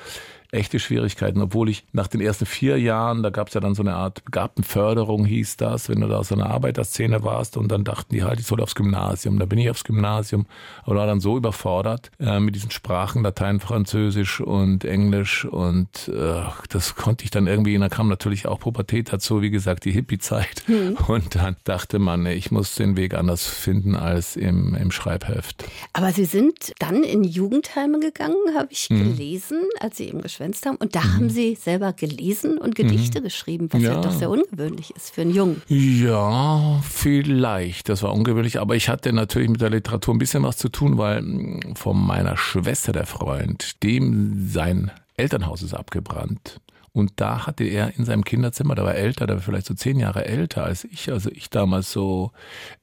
echte 0.52 0.78
Schwierigkeiten, 0.78 1.40
obwohl 1.40 1.70
ich 1.70 1.84
nach 1.92 2.08
den 2.08 2.20
ersten 2.20 2.44
vier 2.44 2.78
Jahren, 2.78 3.22
da 3.22 3.30
gab 3.30 3.48
es 3.48 3.54
ja 3.54 3.60
dann 3.60 3.74
so 3.74 3.82
eine 3.82 3.94
Art 3.94 4.22
Begabtenförderung, 4.26 5.24
hieß 5.24 5.56
das, 5.56 5.88
wenn 5.88 6.00
du 6.00 6.08
da 6.08 6.18
aus 6.18 6.28
so 6.28 6.34
einer 6.34 6.50
Arbeiterszene 6.50 7.24
warst 7.24 7.56
und 7.56 7.72
dann 7.72 7.84
dachten 7.84 8.14
die 8.14 8.22
halt, 8.22 8.38
ich 8.38 8.46
soll 8.46 8.60
aufs 8.60 8.74
Gymnasium. 8.74 9.38
Da 9.38 9.46
bin 9.46 9.58
ich 9.58 9.70
aufs 9.70 9.84
Gymnasium, 9.84 10.46
aber 10.84 10.96
war 10.96 11.06
dann 11.06 11.20
so 11.20 11.38
überfordert 11.38 12.10
äh, 12.20 12.38
mit 12.38 12.54
diesen 12.54 12.70
Sprachen, 12.70 13.22
Latein, 13.22 13.60
Französisch 13.60 14.40
und 14.40 14.84
Englisch 14.84 15.46
und 15.46 16.08
äh, 16.08 16.42
das 16.68 16.96
konnte 16.96 17.24
ich 17.24 17.30
dann 17.30 17.46
irgendwie, 17.46 17.74
und 17.74 17.80
dann 17.80 17.90
kam 17.90 18.08
natürlich 18.08 18.46
auch 18.46 18.60
Pubertät 18.60 19.10
dazu, 19.10 19.40
wie 19.40 19.50
gesagt, 19.50 19.86
die 19.86 19.92
Hippie-Zeit 19.92 20.64
hm. 20.66 20.98
und 21.08 21.34
dann 21.34 21.56
dachte 21.64 21.98
man, 21.98 22.26
ich 22.26 22.50
muss 22.50 22.74
den 22.74 22.98
Weg 22.98 23.14
anders 23.14 23.46
finden 23.46 23.96
als 23.96 24.36
im, 24.36 24.74
im 24.74 24.90
Schreibheft. 24.90 25.64
Aber 25.94 26.12
Sie 26.12 26.26
sind 26.26 26.74
dann 26.78 27.04
in 27.04 27.24
Jugendheime 27.24 28.00
gegangen, 28.00 28.36
habe 28.54 28.68
ich 28.70 28.88
hm. 28.90 29.16
gelesen, 29.16 29.62
als 29.80 29.96
Sie 29.96 30.08
eben 30.08 30.20
geschwärmt 30.20 30.41
geschwänzt 30.42 30.66
haben. 30.66 30.76
Und 30.76 30.94
da 30.94 31.00
mhm. 31.00 31.14
haben 31.14 31.30
Sie 31.30 31.54
selber 31.54 31.92
gelesen 31.92 32.58
und 32.58 32.74
Gedichte 32.74 33.20
mhm. 33.20 33.24
geschrieben, 33.24 33.68
was 33.70 33.82
ja. 33.82 33.94
ja. 33.94 34.00
doch 34.00 34.12
sehr 34.12 34.30
ungewöhnlich 34.30 34.94
ist 34.94 35.14
für 35.14 35.22
einen 35.22 35.34
Jungen. 35.34 35.62
Ja, 35.68 36.80
vielleicht. 36.88 37.88
Das 37.88 38.02
war 38.02 38.12
ungewöhnlich. 38.12 38.60
Aber 38.60 38.76
ich 38.76 38.88
hatte 38.88 39.12
natürlich 39.12 39.48
mit 39.48 39.60
der 39.60 39.70
Literatur 39.70 40.14
ein 40.14 40.18
bisschen 40.18 40.42
was 40.42 40.56
zu 40.56 40.68
tun, 40.68 40.98
weil 40.98 41.22
mm, 41.22 41.76
von 41.76 42.04
meiner 42.04 42.36
Schwester 42.36 42.92
der 42.92 43.06
Freund, 43.06 43.82
dem 43.82 44.48
sein 44.48 44.90
Elternhaus 45.16 45.62
ist 45.62 45.74
abgebrannt. 45.74 46.60
Und 46.92 47.12
da 47.16 47.46
hatte 47.46 47.64
er 47.64 47.96
in 47.96 48.04
seinem 48.04 48.22
Kinderzimmer, 48.22 48.74
der 48.74 48.84
war 48.84 48.94
älter, 48.94 49.26
der 49.26 49.36
war 49.36 49.42
vielleicht 49.42 49.66
so 49.66 49.74
zehn 49.74 49.98
Jahre 49.98 50.26
älter 50.26 50.64
als 50.64 50.84
ich, 50.84 51.10
also 51.10 51.30
ich 51.30 51.48
damals 51.48 51.90
so 51.90 52.32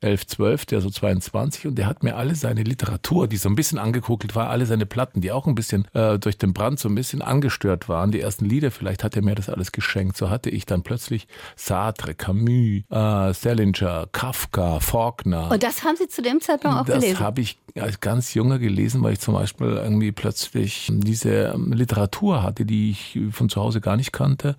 elf, 0.01 0.25
zwölf, 0.25 0.65
der 0.65 0.81
so 0.81 0.89
22 0.89 1.67
und 1.67 1.75
der 1.75 1.85
hat 1.85 2.01
mir 2.01 2.15
alle 2.15 2.33
seine 2.33 2.63
Literatur, 2.63 3.27
die 3.27 3.37
so 3.37 3.49
ein 3.49 3.55
bisschen 3.55 3.77
angekokelt 3.77 4.35
war, 4.35 4.49
alle 4.49 4.65
seine 4.65 4.87
Platten, 4.87 5.21
die 5.21 5.31
auch 5.31 5.45
ein 5.45 5.53
bisschen 5.53 5.87
äh, 5.93 6.17
durch 6.17 6.39
den 6.39 6.53
Brand 6.53 6.79
so 6.79 6.89
ein 6.89 6.95
bisschen 6.95 7.21
angestört 7.21 7.87
waren, 7.87 8.11
die 8.11 8.19
ersten 8.19 8.45
Lieder, 8.45 8.71
vielleicht 8.71 9.03
hat 9.03 9.15
er 9.15 9.21
mir 9.21 9.35
das 9.35 9.47
alles 9.47 9.71
geschenkt. 9.71 10.17
So 10.17 10.31
hatte 10.31 10.49
ich 10.49 10.65
dann 10.65 10.81
plötzlich 10.81 11.27
Sartre, 11.55 12.15
Camus, 12.15 12.83
äh, 12.89 13.33
Salinger, 13.33 14.07
Kafka, 14.11 14.79
Faulkner. 14.79 15.51
Und 15.51 15.61
das 15.61 15.83
haben 15.83 15.97
Sie 15.97 16.07
zu 16.07 16.23
dem 16.23 16.41
Zeitpunkt 16.41 16.77
auch 16.77 16.85
das 16.85 16.95
gelesen? 16.95 17.13
Das 17.13 17.21
habe 17.21 17.41
ich 17.41 17.59
als 17.75 17.99
ganz 17.99 18.33
Junger 18.33 18.57
gelesen, 18.57 19.03
weil 19.03 19.13
ich 19.13 19.19
zum 19.19 19.35
Beispiel 19.35 19.67
irgendwie 19.67 20.11
plötzlich 20.11 20.91
diese 20.91 21.55
Literatur 21.57 22.41
hatte, 22.41 22.65
die 22.65 22.91
ich 22.91 23.19
von 23.31 23.49
zu 23.49 23.61
Hause 23.61 23.81
gar 23.81 23.95
nicht 23.95 23.98
nicht 23.99 24.11
kannte. 24.11 24.55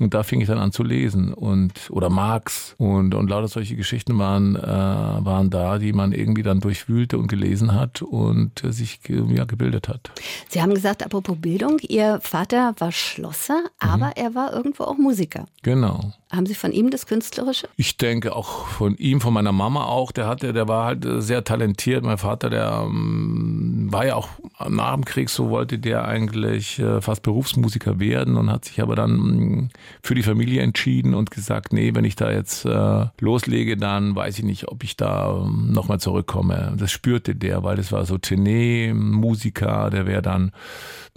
Und 0.00 0.14
da 0.14 0.22
fing 0.22 0.40
ich 0.40 0.46
dann 0.46 0.58
an 0.58 0.72
zu 0.72 0.82
lesen 0.82 1.32
und 1.34 1.72
oder 1.90 2.10
Marx 2.10 2.74
und 2.78 3.14
und 3.14 3.28
lauter 3.28 3.48
solche 3.48 3.76
Geschichten 3.76 4.18
waren 4.18 4.56
äh, 4.56 4.62
waren 4.62 5.50
da, 5.50 5.78
die 5.78 5.92
man 5.92 6.12
irgendwie 6.12 6.42
dann 6.42 6.60
durchwühlte 6.60 7.18
und 7.18 7.28
gelesen 7.28 7.74
hat 7.74 8.02
und 8.02 8.62
äh, 8.62 8.72
sich 8.72 9.00
ja, 9.08 9.44
gebildet 9.44 9.88
hat. 9.88 10.10
Sie 10.48 10.62
haben 10.62 10.74
gesagt, 10.74 11.04
apropos 11.04 11.36
Bildung, 11.38 11.78
Ihr 11.80 12.20
Vater 12.22 12.74
war 12.78 12.92
Schlosser, 12.92 13.64
aber 13.78 14.06
mhm. 14.06 14.12
er 14.16 14.34
war 14.34 14.52
irgendwo 14.52 14.84
auch 14.84 14.96
Musiker. 14.96 15.46
Genau. 15.62 16.12
Haben 16.30 16.46
Sie 16.46 16.54
von 16.54 16.72
ihm 16.72 16.90
das 16.90 17.06
Künstlerische? 17.06 17.68
Ich 17.76 17.96
denke 17.96 18.34
auch 18.34 18.66
von 18.66 18.96
ihm, 18.96 19.20
von 19.20 19.32
meiner 19.32 19.52
Mama 19.52 19.84
auch. 19.84 20.10
Der 20.10 20.26
hatte, 20.26 20.52
der 20.52 20.66
war 20.66 20.86
halt 20.86 21.06
sehr 21.18 21.44
talentiert. 21.44 22.04
Mein 22.04 22.18
Vater, 22.18 22.50
der 22.50 22.82
ähm, 22.84 23.86
war 23.90 24.04
ja 24.04 24.16
auch 24.16 24.28
nach 24.68 24.94
dem 24.94 25.04
Krieg, 25.04 25.30
so 25.30 25.50
wollte 25.50 25.78
der 25.78 26.06
eigentlich 26.06 26.78
äh, 26.80 27.00
fast 27.00 27.22
Berufsmusiker 27.22 28.00
werden 28.00 28.36
und 28.36 28.50
hat 28.50 28.64
sich 28.64 28.73
aber 28.82 28.96
dann 28.96 29.10
ähm, 29.10 29.68
für 30.02 30.14
die 30.14 30.22
Familie 30.22 30.62
entschieden 30.62 31.14
und 31.14 31.30
gesagt, 31.30 31.72
nee, 31.72 31.94
wenn 31.94 32.04
ich 32.04 32.16
da 32.16 32.30
jetzt 32.30 32.64
äh, 32.64 33.06
loslege, 33.20 33.76
dann 33.76 34.14
weiß 34.14 34.38
ich 34.38 34.44
nicht, 34.44 34.68
ob 34.68 34.84
ich 34.84 34.96
da 34.96 35.44
ähm, 35.44 35.72
nochmal 35.72 36.00
zurückkomme. 36.00 36.74
Das 36.76 36.90
spürte 36.90 37.34
der, 37.34 37.62
weil 37.62 37.76
das 37.76 37.92
war 37.92 38.06
so 38.06 38.18
Tenet-Musiker, 38.18 39.90
der 39.90 40.06
wäre 40.06 40.22
dann 40.22 40.44
hm, 40.44 40.52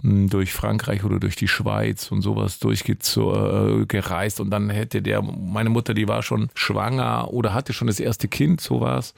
durch 0.02 0.52
Frankreich 0.52 1.02
oder 1.02 1.18
durch 1.18 1.34
die 1.34 1.48
Schweiz 1.48 2.12
und 2.12 2.22
sowas 2.22 2.60
durchgereist 2.60 4.40
und 4.40 4.50
dann 4.50 4.70
hätte 4.70 5.02
der, 5.02 5.22
meine 5.22 5.70
Mutter, 5.70 5.92
die 5.92 6.06
war 6.06 6.22
schon 6.22 6.50
schwanger 6.54 7.32
oder 7.32 7.52
hatte 7.52 7.72
schon 7.72 7.88
das 7.88 7.98
erste 7.98 8.28
Kind, 8.28 8.60
sowas. 8.60 9.14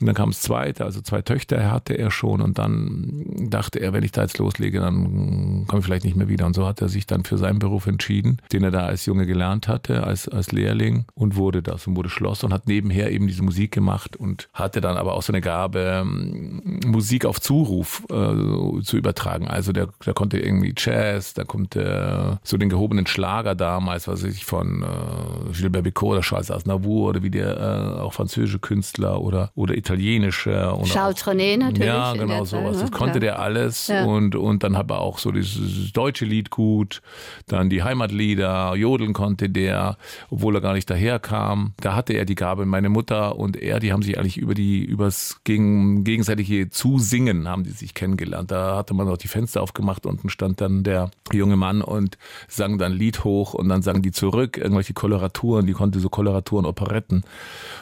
Und 0.00 0.06
dann 0.06 0.14
kam 0.16 0.30
das 0.30 0.40
zweite, 0.40 0.84
also 0.84 1.00
zwei 1.02 1.22
Töchter 1.22 1.70
hatte 1.70 1.94
er 1.94 2.10
schon 2.10 2.40
und 2.40 2.58
dann 2.58 3.48
dachte 3.48 3.78
er, 3.78 3.92
wenn 3.92 4.02
ich 4.02 4.10
da 4.10 4.22
jetzt 4.22 4.38
loslege, 4.38 4.80
dann 4.80 5.66
komme 5.68 5.80
ich 5.80 5.84
vielleicht 5.84 6.04
nicht 6.04 6.16
mehr 6.16 6.28
wieder. 6.28 6.46
Und 6.46 6.54
so 6.54 6.66
hat 6.66 6.80
er 6.80 6.88
sich 6.88 7.06
dann 7.06 7.24
für 7.24 7.38
seinen 7.38 7.60
Beruf 7.60 7.86
entschieden, 7.86 8.38
den 8.52 8.64
er 8.64 8.72
da 8.72 8.86
als 8.86 9.06
Junge 9.06 9.24
gelernt 9.24 9.68
hatte, 9.68 10.04
als, 10.04 10.28
als 10.28 10.50
Lehrling 10.50 11.04
und 11.14 11.36
wurde 11.36 11.62
das 11.62 11.86
und 11.86 11.96
wurde 11.96 12.08
Schloss 12.08 12.42
und 12.42 12.52
hat 12.52 12.66
nebenher 12.66 13.12
eben 13.12 13.28
diese 13.28 13.42
Musik 13.42 13.70
gemacht 13.70 14.16
und 14.16 14.48
hatte 14.52 14.80
dann 14.80 14.96
aber 14.96 15.12
auch 15.12 15.22
so 15.22 15.32
eine 15.32 15.40
Gabe, 15.40 16.04
Musik 16.04 17.24
auf 17.24 17.40
Zuruf 17.40 18.04
äh, 18.10 18.82
zu 18.82 18.96
übertragen. 18.96 19.46
Also 19.46 19.72
der, 19.72 19.90
der 20.04 20.13
konnte 20.14 20.38
irgendwie 20.38 20.74
Jazz, 20.76 21.34
da 21.34 21.44
kommt 21.44 21.74
der, 21.74 22.40
so 22.42 22.56
den 22.56 22.68
gehobenen 22.68 23.06
Schlager 23.06 23.54
damals, 23.54 24.08
was 24.08 24.24
weiß 24.24 24.34
ich, 24.34 24.44
von 24.44 24.82
äh, 24.82 25.52
Gilbert 25.52 25.86
Bécaud 25.86 26.12
oder 26.12 26.20
Charles 26.20 26.50
Aznavour 26.50 27.10
oder 27.10 27.22
wie 27.22 27.30
der 27.30 27.56
äh, 27.56 28.00
auch 28.00 28.12
französische 28.12 28.58
Künstler 28.58 29.20
oder, 29.20 29.50
oder 29.54 29.76
italienische. 29.76 30.76
Charles 30.84 31.24
René 31.24 31.58
natürlich. 31.58 31.86
Ja, 31.86 32.12
genau 32.14 32.44
sowas. 32.44 32.78
Das 32.78 32.90
konnte 32.90 33.16
ja. 33.16 33.20
der 33.20 33.38
alles 33.40 33.88
ja. 33.88 34.04
und, 34.04 34.36
und 34.36 34.62
dann 34.62 34.76
hat 34.76 34.90
er 34.90 35.00
auch 35.00 35.18
so 35.18 35.30
dieses 35.30 35.92
deutsche 35.92 36.24
Lied 36.24 36.50
gut, 36.50 37.02
dann 37.46 37.68
die 37.70 37.82
Heimatlieder, 37.82 38.74
Jodeln 38.74 39.12
konnte 39.12 39.48
der, 39.50 39.96
obwohl 40.30 40.54
er 40.54 40.60
gar 40.60 40.74
nicht 40.74 40.88
daherkam. 40.88 41.74
Da 41.80 41.94
hatte 41.94 42.12
er 42.12 42.24
die 42.24 42.34
Gabe. 42.34 42.66
Meine 42.66 42.88
Mutter 42.88 43.36
und 43.36 43.56
er, 43.56 43.80
die 43.80 43.92
haben 43.92 44.02
sich 44.02 44.18
eigentlich 44.18 44.38
über 44.38 44.54
die, 44.54 44.84
übers 44.84 45.40
gegen, 45.44 46.04
gegenseitige 46.04 46.70
Zusingen 46.70 47.48
haben 47.48 47.64
die 47.64 47.70
sich 47.70 47.94
kennengelernt. 47.94 48.50
Da 48.50 48.76
hatte 48.76 48.94
man 48.94 49.08
auch 49.08 49.16
die 49.16 49.28
Fenster 49.28 49.62
aufgemacht, 49.62 50.03
unten 50.06 50.28
stand 50.28 50.60
dann 50.60 50.82
der 50.84 51.10
junge 51.32 51.56
Mann 51.56 51.82
und 51.82 52.18
sang 52.48 52.78
dann 52.78 52.92
Lied 52.92 53.24
hoch 53.24 53.54
und 53.54 53.68
dann 53.68 53.82
sangen 53.82 54.02
die 54.02 54.12
zurück, 54.12 54.56
irgendwelche 54.56 54.94
Koloraturen, 54.94 55.66
die 55.66 55.72
konnte 55.72 56.00
so 56.00 56.08
Koloraturen, 56.08 56.66
Operetten 56.66 57.24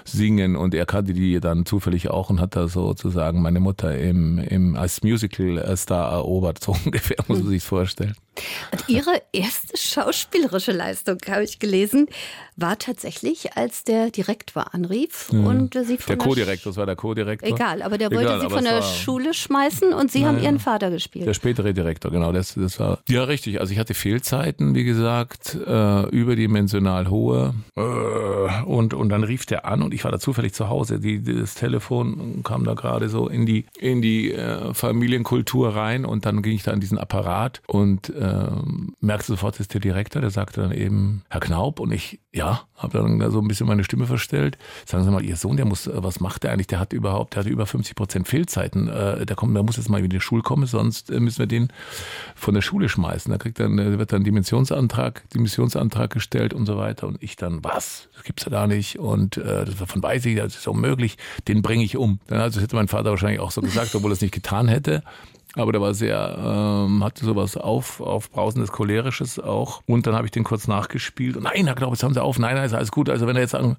singen 0.04 0.56
und 0.56 0.74
er 0.74 0.86
kannte 0.86 1.12
die 1.12 1.40
dann 1.40 1.66
zufällig 1.66 2.08
auch 2.08 2.30
und 2.30 2.40
hat 2.40 2.56
da 2.56 2.68
sozusagen 2.68 3.42
meine 3.42 3.60
Mutter 3.60 3.96
im, 3.98 4.38
im, 4.38 4.76
als 4.76 5.02
Musical-Star 5.02 6.12
erobert, 6.12 6.62
so 6.62 6.76
ungefähr, 6.84 7.16
muss 7.28 7.40
man 7.40 7.48
sich 7.48 7.62
vorstellen. 7.62 8.14
Und 8.72 8.88
ihre 8.88 9.20
erste 9.32 9.76
schauspielerische 9.76 10.72
Leistung, 10.72 11.18
habe 11.28 11.44
ich 11.44 11.58
gelesen, 11.58 12.06
war 12.56 12.78
tatsächlich, 12.78 13.56
als 13.56 13.84
der 13.84 14.10
Direktor 14.10 14.74
anrief 14.74 15.30
mhm. 15.32 15.46
und 15.46 15.74
sie 15.74 15.98
von 15.98 16.16
der 16.18 16.26
Co-Direktor, 16.26 16.70
das 16.70 16.76
war 16.78 16.86
der 16.86 16.96
Co-Direktor. 16.96 17.48
Egal, 17.48 17.82
aber 17.82 17.98
der 17.98 18.10
wollte 18.10 18.24
Egal, 18.24 18.40
sie 18.40 18.48
von 18.48 18.64
der 18.64 18.82
Schule 18.82 19.34
schmeißen 19.34 19.92
und 19.92 20.10
sie 20.10 20.20
naja, 20.20 20.32
haben 20.32 20.42
ihren 20.42 20.58
Vater 20.58 20.90
gespielt. 20.90 21.26
Der 21.26 21.34
spätere 21.34 21.74
Direktor, 21.74 22.10
genau, 22.12 22.32
das, 22.32 22.54
das 22.54 22.78
war 22.78 23.00
ja 23.08 23.24
richtig. 23.24 23.60
Also 23.60 23.72
ich 23.72 23.78
hatte 23.78 23.94
Fehlzeiten, 23.94 24.74
wie 24.74 24.84
gesagt, 24.84 25.58
äh, 25.66 26.08
überdimensional 26.10 27.10
hohe 27.10 27.54
äh, 27.76 28.62
und 28.64 28.94
und 28.94 29.08
dann 29.08 29.24
rief 29.24 29.46
der 29.46 29.66
an 29.66 29.82
und 29.82 29.92
ich 29.92 30.04
war 30.04 30.12
da 30.12 30.18
zufällig 30.18 30.54
zu 30.54 30.68
Hause. 30.68 31.00
Die, 31.00 31.22
das 31.22 31.54
Telefon 31.54 32.42
kam 32.44 32.64
da 32.64 32.74
gerade 32.74 33.08
so 33.08 33.28
in 33.28 33.46
die 33.46 33.64
in 33.78 34.02
die 34.02 34.32
äh, 34.32 34.72
Familienkultur 34.72 35.74
rein 35.74 36.04
und 36.04 36.24
dann 36.26 36.42
ging 36.42 36.54
ich 36.54 36.62
da 36.62 36.70
an 36.70 36.80
diesen 36.80 36.98
Apparat 36.98 37.62
und 37.66 38.10
äh, 38.10 38.46
merkte 39.00 39.26
sofort, 39.26 39.54
das 39.54 39.60
ist 39.60 39.74
der 39.74 39.80
Direktor, 39.80 40.20
der 40.20 40.30
sagte 40.30 40.60
dann 40.60 40.72
eben, 40.72 41.22
Herr 41.28 41.40
Knaub, 41.40 41.80
und 41.80 41.92
ich, 41.92 42.20
ja, 42.32 42.62
habe 42.76 42.98
dann 42.98 43.30
so 43.30 43.40
ein 43.40 43.48
bisschen 43.48 43.66
meine 43.66 43.84
Stimme 43.84 44.06
verstellt. 44.06 44.58
Sagen 44.86 45.04
Sie 45.04 45.10
mal, 45.10 45.24
Ihr 45.24 45.36
Sohn, 45.36 45.56
der 45.56 45.66
muss, 45.66 45.86
äh, 45.86 45.92
was 45.94 46.20
macht 46.20 46.42
der 46.44 46.52
eigentlich? 46.52 46.66
Der 46.66 46.80
hat 46.80 46.92
überhaupt, 46.92 47.34
der 47.34 47.44
hat 47.44 47.50
über 47.50 47.66
50 47.66 47.94
Prozent 47.94 48.28
Fehlzeiten. 48.28 48.88
Äh, 48.88 49.24
der 49.26 49.36
kommt, 49.36 49.54
der 49.54 49.62
muss 49.62 49.76
jetzt 49.76 49.88
mal 49.88 50.02
in 50.02 50.10
die 50.10 50.20
Schule 50.20 50.42
kommen, 50.42 50.66
sonst 50.66 51.10
äh, 51.10 51.20
müssen 51.20 51.38
wir 51.38 51.46
den 51.46 51.68
von 52.34 52.54
der 52.54 52.62
Schule 52.62 52.88
schmeißen. 52.88 53.30
Da 53.30 53.38
kriegt 53.38 53.60
dann, 53.60 53.76
wird 53.76 54.12
dann 54.12 54.24
Dimensionsantrag, 54.24 55.28
Dimensionsantrag 55.30 56.10
gestellt 56.10 56.54
und 56.54 56.66
so 56.66 56.76
weiter. 56.76 57.06
Und 57.06 57.22
ich 57.22 57.36
dann, 57.36 57.62
was? 57.62 58.08
Das 58.14 58.24
gibt's 58.24 58.44
ja 58.44 58.50
da 58.50 58.66
nicht. 58.66 58.98
Und 58.98 59.36
äh, 59.36 59.64
davon 59.64 60.02
weiß 60.02 60.26
ich, 60.26 60.36
das 60.36 60.56
ist 60.56 60.68
unmöglich, 60.68 61.18
den 61.48 61.62
bringe 61.62 61.84
ich 61.84 61.96
um. 61.96 62.20
Dann 62.26 62.40
also 62.40 62.60
hätte 62.60 62.76
mein 62.76 62.88
Vater 62.88 63.10
wahrscheinlich 63.10 63.40
auch 63.40 63.50
so 63.50 63.60
gesagt, 63.60 63.94
obwohl 63.94 64.10
er 64.10 64.14
es 64.14 64.20
nicht 64.20 64.34
getan 64.34 64.68
hätte. 64.68 65.02
Aber 65.54 65.72
der 65.72 65.80
war 65.80 65.94
sehr, 65.94 66.36
ähm, 66.38 67.04
hatte 67.04 67.24
sowas 67.24 67.56
auf, 67.56 68.00
aufbrausendes, 68.00 68.72
cholerisches 68.72 69.38
auch. 69.38 69.82
Und 69.86 70.06
dann 70.06 70.14
habe 70.14 70.26
ich 70.26 70.30
den 70.30 70.44
kurz 70.44 70.66
nachgespielt. 70.66 71.36
Und 71.36 71.44
nein, 71.44 71.66
Herr 71.66 71.74
Glaub, 71.74 71.92
jetzt 71.92 72.02
haben 72.02 72.14
Sie 72.14 72.22
auf. 72.22 72.38
Nein, 72.38 72.56
nein, 72.56 72.64
ist 72.64 72.74
alles 72.74 72.90
gut. 72.90 73.10
Also 73.10 73.26
wenn 73.26 73.36
er 73.36 73.42
jetzt, 73.42 73.50
sagen, 73.50 73.76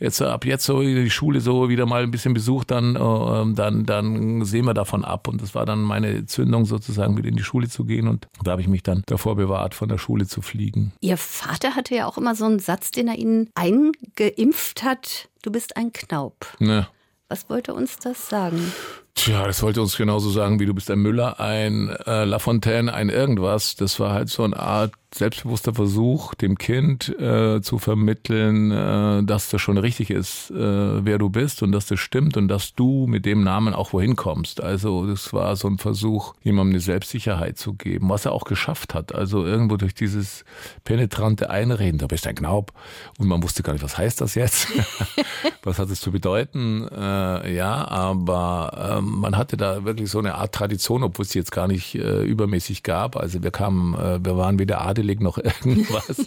jetzt 0.00 0.20
ab 0.20 0.44
jetzt 0.44 0.64
so 0.64 0.80
die 0.82 1.10
Schule 1.10 1.40
so 1.40 1.68
wieder 1.68 1.86
mal 1.86 2.02
ein 2.02 2.10
bisschen 2.10 2.34
besucht, 2.34 2.70
dann, 2.70 2.96
äh, 2.96 3.54
dann, 3.54 3.86
dann 3.86 4.44
sehen 4.44 4.66
wir 4.66 4.74
davon 4.74 5.04
ab. 5.04 5.28
Und 5.28 5.40
das 5.40 5.54
war 5.54 5.64
dann 5.64 5.80
meine 5.80 6.26
Zündung 6.26 6.66
sozusagen, 6.66 7.16
wieder 7.16 7.28
in 7.28 7.36
die 7.36 7.42
Schule 7.42 7.68
zu 7.68 7.84
gehen. 7.84 8.08
Und 8.08 8.28
da 8.42 8.52
habe 8.52 8.62
ich 8.62 8.68
mich 8.68 8.82
dann 8.82 9.02
davor 9.06 9.36
bewahrt, 9.36 9.74
von 9.74 9.88
der 9.88 9.98
Schule 9.98 10.26
zu 10.26 10.42
fliegen. 10.42 10.92
Ihr 11.00 11.16
Vater 11.16 11.74
hatte 11.74 11.94
ja 11.94 12.06
auch 12.06 12.18
immer 12.18 12.34
so 12.34 12.44
einen 12.44 12.58
Satz, 12.58 12.90
den 12.90 13.08
er 13.08 13.16
Ihnen 13.16 13.50
eingeimpft 13.54 14.82
hat. 14.82 15.28
Du 15.42 15.50
bist 15.50 15.76
ein 15.76 15.92
Knaub. 15.92 16.46
Ne. 16.58 16.86
Was 17.28 17.48
wollte 17.48 17.74
uns 17.74 17.98
das 17.98 18.28
sagen? 18.28 18.72
Tja, 19.14 19.46
das 19.46 19.62
wollte 19.62 19.80
uns 19.80 19.96
genauso 19.96 20.28
sagen, 20.30 20.58
wie 20.58 20.66
du 20.66 20.74
bist 20.74 20.90
ein 20.90 20.98
Müller, 20.98 21.38
ein 21.38 21.88
äh, 21.88 22.24
Lafontaine, 22.24 22.92
ein 22.92 23.10
irgendwas. 23.10 23.76
Das 23.76 24.00
war 24.00 24.12
halt 24.12 24.28
so 24.28 24.42
eine 24.42 24.58
Art 24.58 24.92
selbstbewusster 25.14 25.74
Versuch, 25.74 26.34
dem 26.34 26.58
Kind 26.58 27.08
äh, 27.20 27.60
zu 27.62 27.78
vermitteln, 27.78 28.70
äh, 28.72 29.22
dass 29.24 29.48
das 29.48 29.60
schon 29.60 29.78
richtig 29.78 30.10
ist, 30.10 30.50
äh, 30.50 31.04
wer 31.04 31.18
du 31.18 31.30
bist 31.30 31.62
und 31.62 31.72
dass 31.72 31.86
das 31.86 32.00
stimmt 32.00 32.36
und 32.36 32.48
dass 32.48 32.74
du 32.74 33.06
mit 33.06 33.24
dem 33.24 33.44
Namen 33.44 33.74
auch 33.74 33.92
wohin 33.92 34.16
kommst. 34.16 34.62
Also 34.62 35.06
das 35.06 35.32
war 35.32 35.54
so 35.56 35.68
ein 35.68 35.78
Versuch, 35.78 36.34
jemandem 36.42 36.74
eine 36.74 36.80
Selbstsicherheit 36.80 37.58
zu 37.58 37.74
geben, 37.74 38.08
was 38.08 38.24
er 38.24 38.32
auch 38.32 38.44
geschafft 38.44 38.94
hat. 38.94 39.14
Also 39.14 39.44
irgendwo 39.44 39.76
durch 39.76 39.94
dieses 39.94 40.44
penetrante 40.82 41.48
Einreden, 41.48 41.98
da 41.98 42.06
bist 42.06 42.26
ein 42.26 42.34
Knaub 42.34 42.72
und 43.18 43.28
man 43.28 43.42
wusste 43.42 43.62
gar 43.62 43.72
nicht, 43.72 43.84
was 43.84 43.96
heißt 43.96 44.20
das 44.20 44.34
jetzt? 44.34 44.68
was 45.62 45.78
hat 45.78 45.90
es 45.90 46.00
zu 46.00 46.10
bedeuten? 46.10 46.88
Äh, 46.88 47.54
ja, 47.54 47.86
aber 47.86 48.96
ähm, 48.98 49.20
man 49.20 49.36
hatte 49.36 49.56
da 49.56 49.84
wirklich 49.84 50.10
so 50.10 50.18
eine 50.18 50.34
Art 50.34 50.54
Tradition, 50.54 51.04
obwohl 51.04 51.24
es 51.24 51.34
jetzt 51.34 51.52
gar 51.52 51.68
nicht 51.68 51.94
äh, 51.94 52.22
übermäßig 52.22 52.82
gab. 52.82 53.16
Also 53.16 53.42
wir 53.42 53.52
kamen, 53.52 53.94
äh, 53.94 54.24
wir 54.24 54.36
waren 54.36 54.58
weder 54.58 54.80
adelig 55.04 55.20
noch 55.20 55.38
irgendwas 55.64 56.26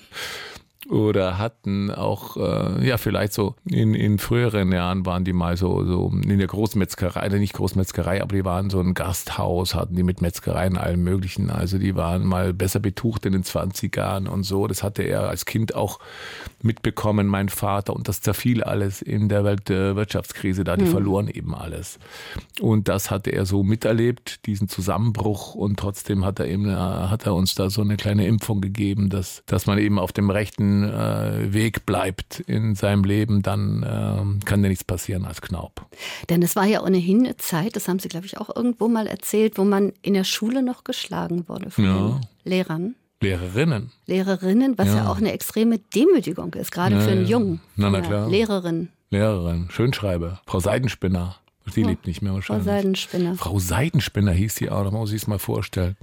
oder 0.90 1.38
hatten 1.38 1.92
auch, 1.92 2.38
äh, 2.38 2.88
ja, 2.88 2.98
vielleicht 2.98 3.34
so 3.34 3.56
in, 3.66 3.94
in 3.94 4.20
früheren 4.20 4.72
Jahren 4.72 5.06
waren 5.06 5.26
die 5.26 5.34
mal 5.34 5.58
so, 5.58 5.84
so 5.86 6.12
in 6.14 6.38
der 6.38 6.48
Großmetzgerei, 6.48 7.20
also 7.20 7.38
nicht 7.38 7.54
Großmetzgerei, 7.54 8.22
aber 8.22 8.36
die 8.36 8.46
waren 8.46 8.70
so 8.70 8.80
ein 8.80 8.94
Gasthaus, 8.94 9.76
hatten 9.76 9.96
die 9.96 10.04
mit 10.04 10.22
Metzgereien 10.22 10.78
allen 10.78 11.04
möglichen. 11.04 11.50
Also 11.50 11.78
die 11.78 11.96
waren 11.96 12.26
mal 12.26 12.54
besser 12.54 12.80
betucht 12.80 13.26
in 13.26 13.34
den 13.34 13.44
20ern 13.44 14.28
und 14.28 14.44
so. 14.44 14.68
Das 14.68 14.84
hatte 14.84 15.04
er 15.04 15.30
als 15.30 15.46
Kind 15.46 15.76
auch 15.76 16.00
mitbekommen, 16.62 17.28
mein 17.28 17.50
Vater. 17.50 17.94
Und 17.94 18.08
das 18.08 18.22
zerfiel 18.22 18.64
alles 18.64 19.02
in 19.02 19.30
der 19.30 19.44
Weltwirtschaftskrise 19.44 20.64
da. 20.64 20.78
Die 20.78 20.86
mhm. 20.86 20.92
verloren 20.92 21.28
eben 21.28 21.54
alles. 21.54 22.00
Und 22.62 22.88
das 22.88 23.12
hatte 23.12 23.32
er 23.32 23.46
so 23.46 23.64
miterlebt, 23.64 24.46
diesen 24.46 24.70
Zusammenbruch. 24.70 25.54
Und 25.54 25.80
trotzdem 25.80 26.24
hat 26.26 26.40
er 26.40 26.48
eben, 26.48 26.74
hat 26.74 27.26
er 27.26 27.36
uns 27.36 27.56
da 27.56 27.70
so 27.70 27.82
eine 27.82 27.98
kleine 27.98 28.26
Impfung 28.26 28.62
gegeben, 28.62 29.10
dass, 29.10 29.44
dass 29.46 29.66
man 29.66 29.78
eben 29.78 30.00
auf 30.00 30.14
dem 30.14 30.30
rechten 30.30 30.77
äh, 30.84 31.54
Weg 31.54 31.86
bleibt 31.86 32.40
in 32.42 32.76
seinem 32.76 33.04
Leben, 33.04 33.42
dann 33.42 33.84
äh, 33.84 34.46
kann 34.46 34.64
dir 34.64 34.70
nichts 34.70 34.84
passieren 34.84 35.26
als 35.26 35.42
Knaub. 35.42 35.86
Denn 36.30 36.42
es 36.42 36.56
war 36.56 36.66
ja 36.66 36.84
ohnehin 36.84 37.26
eine 37.26 37.38
Zeit, 37.38 37.76
das 37.76 37.88
haben 37.88 38.00
Sie, 38.00 38.10
glaube 38.10 38.26
ich, 38.26 38.38
auch 38.38 38.56
irgendwo 38.56 38.88
mal 38.88 39.08
erzählt, 39.08 39.58
wo 39.58 39.64
man 39.64 39.94
in 40.02 40.14
der 40.14 40.24
Schule 40.24 40.62
noch 40.62 40.84
geschlagen 40.84 41.48
wurde 41.48 41.70
von 41.70 41.84
ja. 41.84 41.96
den 41.96 42.22
Lehrern. 42.44 42.96
Lehrerinnen. 43.22 43.92
Lehrerinnen, 44.06 44.78
was 44.78 44.88
ja. 44.88 44.98
ja. 44.98 45.10
auch 45.10 45.18
eine 45.18 45.32
extreme 45.32 45.80
Demütigung 45.80 46.54
ist, 46.54 46.72
gerade 46.72 46.96
ja, 46.96 47.02
für 47.02 47.12
einen 47.12 47.26
Jungen. 47.26 47.62
Na, 47.76 47.90
na 47.90 48.02
klar. 48.02 48.30
Lehrerin. 48.30 48.90
Lehrerin, 49.10 49.68
Schönschreiber, 49.72 50.42
Frau 50.46 50.60
Seidenspinner. 50.60 51.38
Die 51.76 51.84
oh, 51.84 51.88
lebt 51.88 52.08
nicht 52.08 52.22
mehr 52.22 52.34
wahrscheinlich. 52.34 52.66
Frau 52.66 52.74
Seidenspinner. 52.74 53.36
Frau 53.36 53.60
Seidenspinner 53.60 54.32
hieß 54.32 54.56
sie 54.56 54.70
auch, 54.70 54.84
da 54.84 54.92
muss 54.92 55.12
ich 55.12 55.22
es 55.24 55.28
mal 55.28 55.40
vorstellen. 55.40 55.96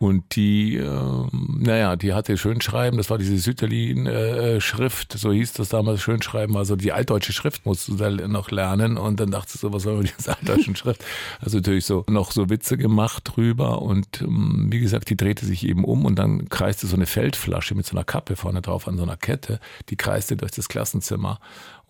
Und 0.00 0.34
die, 0.34 0.76
äh, 0.76 1.26
naja, 1.32 1.94
die 1.94 2.14
hatte 2.14 2.38
Schönschreiben, 2.38 2.96
das 2.96 3.10
war 3.10 3.18
diese 3.18 3.36
Sütterlin-Schrift, 3.36 5.14
äh, 5.14 5.18
so 5.18 5.30
hieß 5.30 5.52
das 5.52 5.68
damals, 5.68 6.00
Schönschreiben, 6.00 6.56
also 6.56 6.74
die 6.74 6.92
altdeutsche 6.92 7.34
Schrift 7.34 7.66
musst 7.66 7.88
du 7.88 7.96
da 7.96 8.10
noch 8.10 8.50
lernen. 8.50 8.96
Und 8.96 9.20
dann 9.20 9.30
dachte 9.30 9.52
ich 9.54 9.60
so, 9.60 9.74
was 9.74 9.82
soll 9.82 9.94
man 9.94 10.02
mit 10.04 10.14
dieser 10.18 10.36
altdeutschen 10.38 10.74
Schrift? 10.74 11.04
Also 11.40 11.58
natürlich 11.58 11.84
so 11.84 12.04
noch 12.08 12.32
so 12.32 12.48
Witze 12.48 12.78
gemacht 12.78 13.24
drüber. 13.24 13.82
Und 13.82 14.22
ähm, 14.22 14.68
wie 14.70 14.80
gesagt, 14.80 15.10
die 15.10 15.18
drehte 15.18 15.44
sich 15.44 15.66
eben 15.66 15.84
um 15.84 16.06
und 16.06 16.18
dann 16.18 16.48
kreiste 16.48 16.86
so 16.86 16.96
eine 16.96 17.06
Feldflasche 17.06 17.74
mit 17.74 17.84
so 17.84 17.94
einer 17.94 18.04
Kappe 18.04 18.36
vorne 18.36 18.62
drauf 18.62 18.88
an 18.88 18.96
so 18.96 19.02
einer 19.02 19.18
Kette, 19.18 19.60
die 19.90 19.96
kreiste 19.96 20.34
durch 20.34 20.52
das 20.52 20.68
Klassenzimmer. 20.68 21.40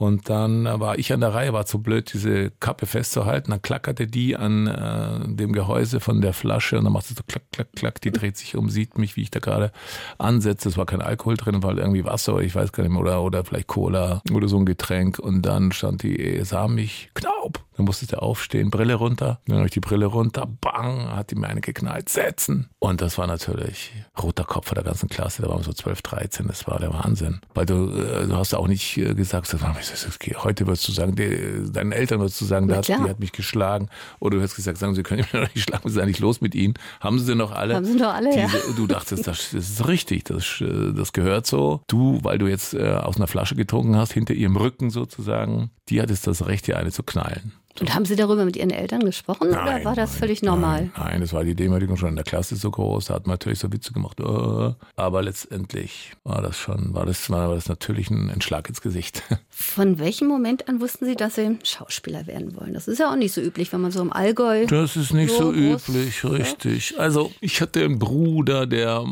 Und 0.00 0.30
dann 0.30 0.64
war 0.64 0.99
ich 0.99 1.12
an 1.12 1.21
der 1.21 1.35
Reihe, 1.35 1.52
war 1.52 1.66
zu 1.66 1.83
blöd, 1.83 2.14
diese 2.14 2.50
Kappe 2.52 2.87
festzuhalten. 2.87 3.50
Dann 3.50 3.61
klackerte 3.61 4.07
die 4.07 4.35
an 4.35 4.66
äh, 4.66 5.28
dem 5.28 5.52
Gehäuse 5.52 6.00
von 6.00 6.23
der 6.23 6.33
Flasche 6.33 6.78
und 6.78 6.85
dann 6.85 6.95
macht 6.95 7.04
sie 7.04 7.12
so 7.12 7.23
klack, 7.28 7.42
klack, 7.52 7.69
klack. 7.76 8.00
Die 8.00 8.11
dreht 8.11 8.38
sich 8.38 8.57
um, 8.57 8.71
sieht 8.71 8.97
mich, 8.97 9.16
wie 9.16 9.21
ich 9.21 9.30
da 9.30 9.40
gerade 9.40 9.73
ansetze. 10.16 10.71
Es 10.71 10.78
war 10.78 10.87
kein 10.87 11.02
Alkohol 11.02 11.37
drin, 11.37 11.62
war 11.62 11.76
irgendwie 11.76 12.07
Wasser, 12.07 12.38
ich 12.38 12.54
weiß 12.54 12.73
gar 12.73 12.83
nicht 12.83 12.92
mehr, 12.92 13.02
oder, 13.02 13.23
oder 13.23 13.45
vielleicht 13.45 13.66
Cola 13.66 14.23
oder 14.33 14.49
so 14.49 14.57
ein 14.57 14.64
Getränk. 14.64 15.19
Und 15.19 15.42
dann 15.42 15.71
stand 15.71 16.02
die, 16.02 16.40
sah 16.45 16.66
mich, 16.66 17.11
Knaub. 17.12 17.62
Dann 17.80 17.87
musste 17.87 18.06
der 18.06 18.22
aufstehen, 18.22 18.68
Brille 18.68 18.94
runter. 18.94 19.40
Dann 19.46 19.56
habe 19.56 19.66
ich 19.68 19.72
die 19.72 19.80
Brille 19.80 20.04
runter, 20.04 20.46
bang, 20.60 21.16
hat 21.16 21.30
die 21.30 21.34
mir 21.34 21.49
eine 21.49 21.62
geknallt, 21.62 22.10
setzen. 22.10 22.68
Und 22.78 23.00
das 23.00 23.16
war 23.16 23.26
natürlich 23.26 23.90
roter 24.22 24.44
Kopf 24.44 24.75
der 24.75 24.82
ganzen 24.82 25.08
Klasse. 25.08 25.40
Da 25.40 25.49
waren 25.49 25.60
wir 25.60 25.64
so 25.64 25.72
12, 25.72 26.02
13. 26.02 26.46
Das 26.46 26.66
war 26.66 26.78
der 26.78 26.92
Wahnsinn. 26.92 27.40
Weil 27.54 27.64
du, 27.64 27.88
äh, 27.88 28.26
du 28.26 28.37
hast 28.37 28.52
auch 28.52 28.68
nicht 28.68 28.99
äh, 28.99 29.14
gesagt, 29.14 29.50
heute 29.50 30.66
würdest 30.66 30.88
du 30.88 30.92
sagen, 30.92 31.16
deinen 31.16 31.92
Eltern 31.92 32.20
würdest 32.20 32.38
du 32.42 32.44
sagen, 32.44 32.68
der 32.68 32.76
hat, 32.76 32.88
die 32.88 32.92
hat 32.92 33.18
mich 33.18 33.32
geschlagen. 33.32 33.88
Oder 34.18 34.37
du 34.37 34.42
hättest 34.42 34.56
gesagt, 34.56 34.76
sagen, 34.76 34.94
sie 34.94 35.02
können 35.02 35.22
mich 35.22 35.32
noch 35.32 35.40
nicht 35.54 35.62
schlagen, 35.62 35.84
was 35.84 35.92
ist 35.92 35.99
eigentlich 35.99 36.18
los 36.18 36.42
mit 36.42 36.54
ihnen? 36.54 36.75
Haben 37.00 37.18
sie 37.18 37.34
noch 37.34 37.52
alle? 37.52 37.76
Haben 37.76 37.87
sie 37.87 37.94
noch 37.94 38.12
alle, 38.12 38.28
diese, 38.28 38.40
ja. 38.40 38.75
Du 38.76 38.87
dachtest, 38.88 39.26
das, 39.26 39.52
das 39.52 39.70
ist 39.70 39.88
richtig, 39.88 40.25
das, 40.25 40.62
das 40.94 41.14
gehört 41.14 41.46
so. 41.46 41.80
Du, 41.87 42.18
weil 42.25 42.37
du 42.37 42.46
jetzt 42.46 42.75
äh, 42.75 42.90
aus 42.92 43.16
einer 43.16 43.26
Flasche 43.26 43.54
getrunken 43.54 43.96
hast, 43.96 44.12
hinter 44.12 44.34
ihrem 44.34 44.56
Rücken 44.56 44.90
sozusagen, 44.90 45.70
die 45.88 46.02
hattest 46.02 46.26
das 46.26 46.46
Recht, 46.46 46.66
dir 46.66 46.76
eine 46.76 46.92
zu 46.92 47.02
knallen. 47.02 47.52
Und 47.80 47.94
haben 47.94 48.04
Sie 48.04 48.16
darüber 48.16 48.44
mit 48.44 48.56
Ihren 48.56 48.70
Eltern 48.70 49.00
gesprochen 49.00 49.50
nein, 49.50 49.76
oder 49.76 49.84
war 49.84 49.96
das 49.96 50.10
nein, 50.12 50.18
völlig 50.18 50.42
normal? 50.42 50.82
Nein, 50.82 50.92
nein, 50.99 51.20
das 51.20 51.32
war 51.32 51.44
die 51.44 51.54
Demütigung 51.54 51.96
schon 51.96 52.10
in 52.10 52.16
der 52.16 52.25
Klasse 52.25 52.56
so 52.56 52.70
groß, 52.70 53.06
da 53.06 53.14
hat 53.14 53.26
man 53.26 53.34
natürlich 53.34 53.58
so 53.58 53.72
Witze 53.72 53.92
gemacht. 53.92 54.20
Oh, 54.20 54.75
aber 54.96 55.22
letztendlich 55.22 56.12
war 56.25 56.42
das 56.42 56.58
schon, 56.58 56.92
war 56.94 57.06
das, 57.06 57.30
war 57.30 57.54
das 57.54 57.68
natürlich 57.68 58.10
ein, 58.10 58.30
ein 58.30 58.40
Schlag 58.40 58.68
ins 58.68 58.80
Gesicht. 58.80 59.22
Von 59.49 59.99
welchem 59.99 60.28
Moment 60.28 60.68
an 60.68 60.80
wussten 60.80 61.06
Sie, 61.06 61.16
dass 61.16 61.37
Sie 61.37 61.58
Schauspieler 61.62 62.26
werden 62.26 62.54
wollen? 62.56 62.75
Das 62.75 62.87
ist 62.87 62.99
ja 62.99 63.10
auch 63.10 63.16
nicht 63.16 63.32
so 63.32 63.40
üblich, 63.40 63.72
wenn 63.72 63.80
man 63.80 63.90
so 63.90 64.02
im 64.02 64.12
Allgäu. 64.12 64.66
Das 64.66 64.96
ist 64.96 65.14
nicht 65.14 65.30
so, 65.30 65.44
so 65.44 65.52
üblich, 65.52 66.25
richtig. 66.25 66.99
Also 66.99 67.32
ich 67.40 67.60
hatte 67.60 67.84
einen 67.84 67.99
Bruder, 67.99 68.66
der, 68.66 69.04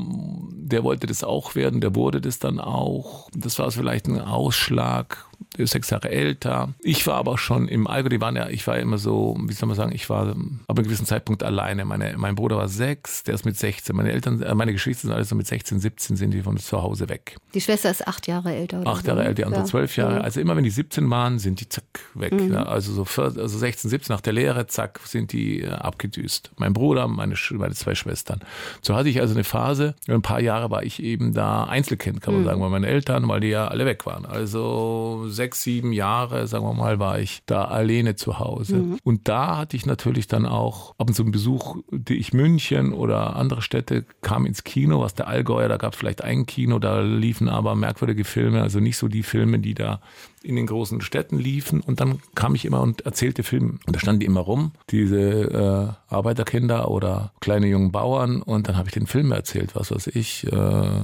der 0.68 0.84
wollte 0.84 1.06
das 1.06 1.24
auch 1.24 1.54
werden, 1.54 1.80
der 1.80 1.94
wurde 1.94 2.20
das 2.20 2.38
dann 2.38 2.60
auch. 2.60 3.28
Das 3.34 3.58
war 3.58 3.70
vielleicht 3.70 4.06
ein 4.06 4.20
Ausschlag 4.20 5.28
sechs 5.56 5.90
Jahre 5.90 6.10
älter. 6.10 6.74
Ich 6.80 7.06
war 7.06 7.16
aber 7.16 7.38
schon 7.38 7.68
im 7.68 7.86
Allgäu, 7.86 8.08
die 8.08 8.20
waren 8.20 8.36
ja, 8.36 8.48
ich 8.48 8.66
war 8.66 8.78
immer 8.78 8.98
so, 8.98 9.36
wie 9.40 9.52
soll 9.52 9.68
man 9.68 9.76
sagen, 9.76 9.92
ich 9.92 10.08
war 10.10 10.28
ab 10.28 10.36
einem 10.36 10.84
gewissen 10.84 11.06
Zeitpunkt 11.06 11.42
alleine. 11.42 11.84
Meine, 11.84 12.16
mein 12.16 12.34
Bruder 12.34 12.56
war 12.56 12.68
sechs, 12.68 13.22
der 13.24 13.34
ist 13.34 13.44
mit 13.44 13.56
16. 13.56 13.94
Meine 13.94 14.12
Eltern, 14.12 14.42
äh, 14.42 14.54
meine 14.54 14.72
Geschwister 14.72 15.08
sind 15.08 15.12
alle 15.12 15.24
so 15.24 15.34
mit 15.34 15.46
16, 15.46 15.80
17 15.80 16.16
sind 16.16 16.32
die 16.32 16.42
von 16.42 16.56
zu 16.58 16.82
Hause 16.82 17.08
weg. 17.08 17.36
Die 17.54 17.60
Schwester 17.60 17.90
ist 17.90 18.06
acht 18.06 18.26
Jahre 18.26 18.54
älter. 18.54 18.80
Oder 18.80 18.90
acht 18.90 19.06
Jahre 19.06 19.22
älter, 19.22 19.34
die 19.34 19.44
andere 19.44 19.64
zwölf 19.64 19.96
Jahre. 19.96 20.16
Mhm. 20.16 20.22
Also 20.22 20.40
immer 20.40 20.56
wenn 20.56 20.64
die 20.64 20.70
17 20.70 21.08
waren, 21.10 21.38
sind 21.38 21.60
die 21.60 21.68
zack 21.68 21.84
weg. 22.14 22.32
Mhm. 22.32 22.52
Ja, 22.52 22.64
also 22.64 22.92
so 22.92 23.04
14, 23.04 23.40
also 23.40 23.58
16, 23.58 23.90
17 23.90 24.14
nach 24.14 24.20
der 24.20 24.32
Lehre, 24.32 24.66
zack, 24.66 25.00
sind 25.04 25.32
die 25.32 25.62
äh, 25.62 25.70
abgedüst. 25.70 26.50
Mein 26.56 26.72
Bruder, 26.72 27.08
meine, 27.08 27.34
meine 27.52 27.74
zwei 27.74 27.94
Schwestern. 27.94 28.40
So 28.82 28.94
hatte 28.94 29.08
ich 29.08 29.20
also 29.20 29.34
eine 29.34 29.44
Phase, 29.44 29.94
ein 30.08 30.22
paar 30.22 30.40
Jahre 30.40 30.57
war 30.70 30.82
ich 30.82 31.02
eben 31.02 31.32
da 31.32 31.64
Einzelkind, 31.64 32.20
kann 32.20 32.34
man 32.34 32.42
mhm. 32.42 32.46
sagen, 32.46 32.60
bei 32.60 32.68
meinen 32.68 32.84
Eltern, 32.84 33.28
weil 33.28 33.40
die 33.40 33.48
ja 33.48 33.68
alle 33.68 33.86
weg 33.86 34.04
waren. 34.06 34.26
Also 34.26 35.26
sechs, 35.28 35.62
sieben 35.62 35.92
Jahre, 35.92 36.46
sagen 36.46 36.64
wir 36.64 36.74
mal, 36.74 36.98
war 36.98 37.18
ich 37.18 37.42
da 37.46 37.64
alleine 37.64 38.16
zu 38.16 38.38
Hause. 38.38 38.76
Mhm. 38.76 38.98
Und 39.04 39.28
da 39.28 39.56
hatte 39.56 39.76
ich 39.76 39.86
natürlich 39.86 40.26
dann 40.26 40.46
auch 40.46 40.94
ab 40.98 41.08
und 41.08 41.14
zu 41.14 41.22
einen 41.22 41.32
Besuch, 41.32 41.76
die 41.90 42.16
ich 42.16 42.32
München 42.32 42.92
oder 42.92 43.36
andere 43.36 43.62
Städte 43.62 44.04
kam 44.22 44.46
ins 44.46 44.64
Kino, 44.64 45.00
was 45.00 45.14
der 45.14 45.28
Allgäuer, 45.28 45.68
da 45.68 45.76
gab 45.76 45.92
es 45.92 45.98
vielleicht 45.98 46.22
ein 46.22 46.46
Kino, 46.46 46.78
da 46.78 47.00
liefen 47.00 47.48
aber 47.48 47.74
merkwürdige 47.74 48.24
Filme, 48.24 48.62
also 48.62 48.80
nicht 48.80 48.96
so 48.96 49.08
die 49.08 49.22
Filme, 49.22 49.58
die 49.58 49.74
da 49.74 50.00
in 50.42 50.56
den 50.56 50.66
großen 50.66 51.00
Städten 51.00 51.38
liefen. 51.38 51.80
Und 51.80 52.00
dann 52.00 52.20
kam 52.34 52.54
ich 52.54 52.64
immer 52.64 52.80
und 52.80 53.02
erzählte 53.02 53.42
Filme. 53.42 53.78
Und 53.86 53.96
da 53.96 53.98
standen 53.98 54.20
die 54.20 54.26
immer 54.26 54.40
rum, 54.40 54.72
diese 54.90 55.96
äh, 56.07 56.07
Arbeiterkinder 56.08 56.90
oder 56.90 57.32
kleine 57.40 57.66
jungen 57.66 57.92
Bauern. 57.92 58.42
Und 58.42 58.68
dann 58.68 58.76
habe 58.76 58.88
ich 58.88 58.94
den 58.94 59.06
Film 59.06 59.32
erzählt, 59.32 59.74
was 59.74 59.90
weiß 59.90 60.08
ich. 60.08 60.50
Äh, 60.52 61.02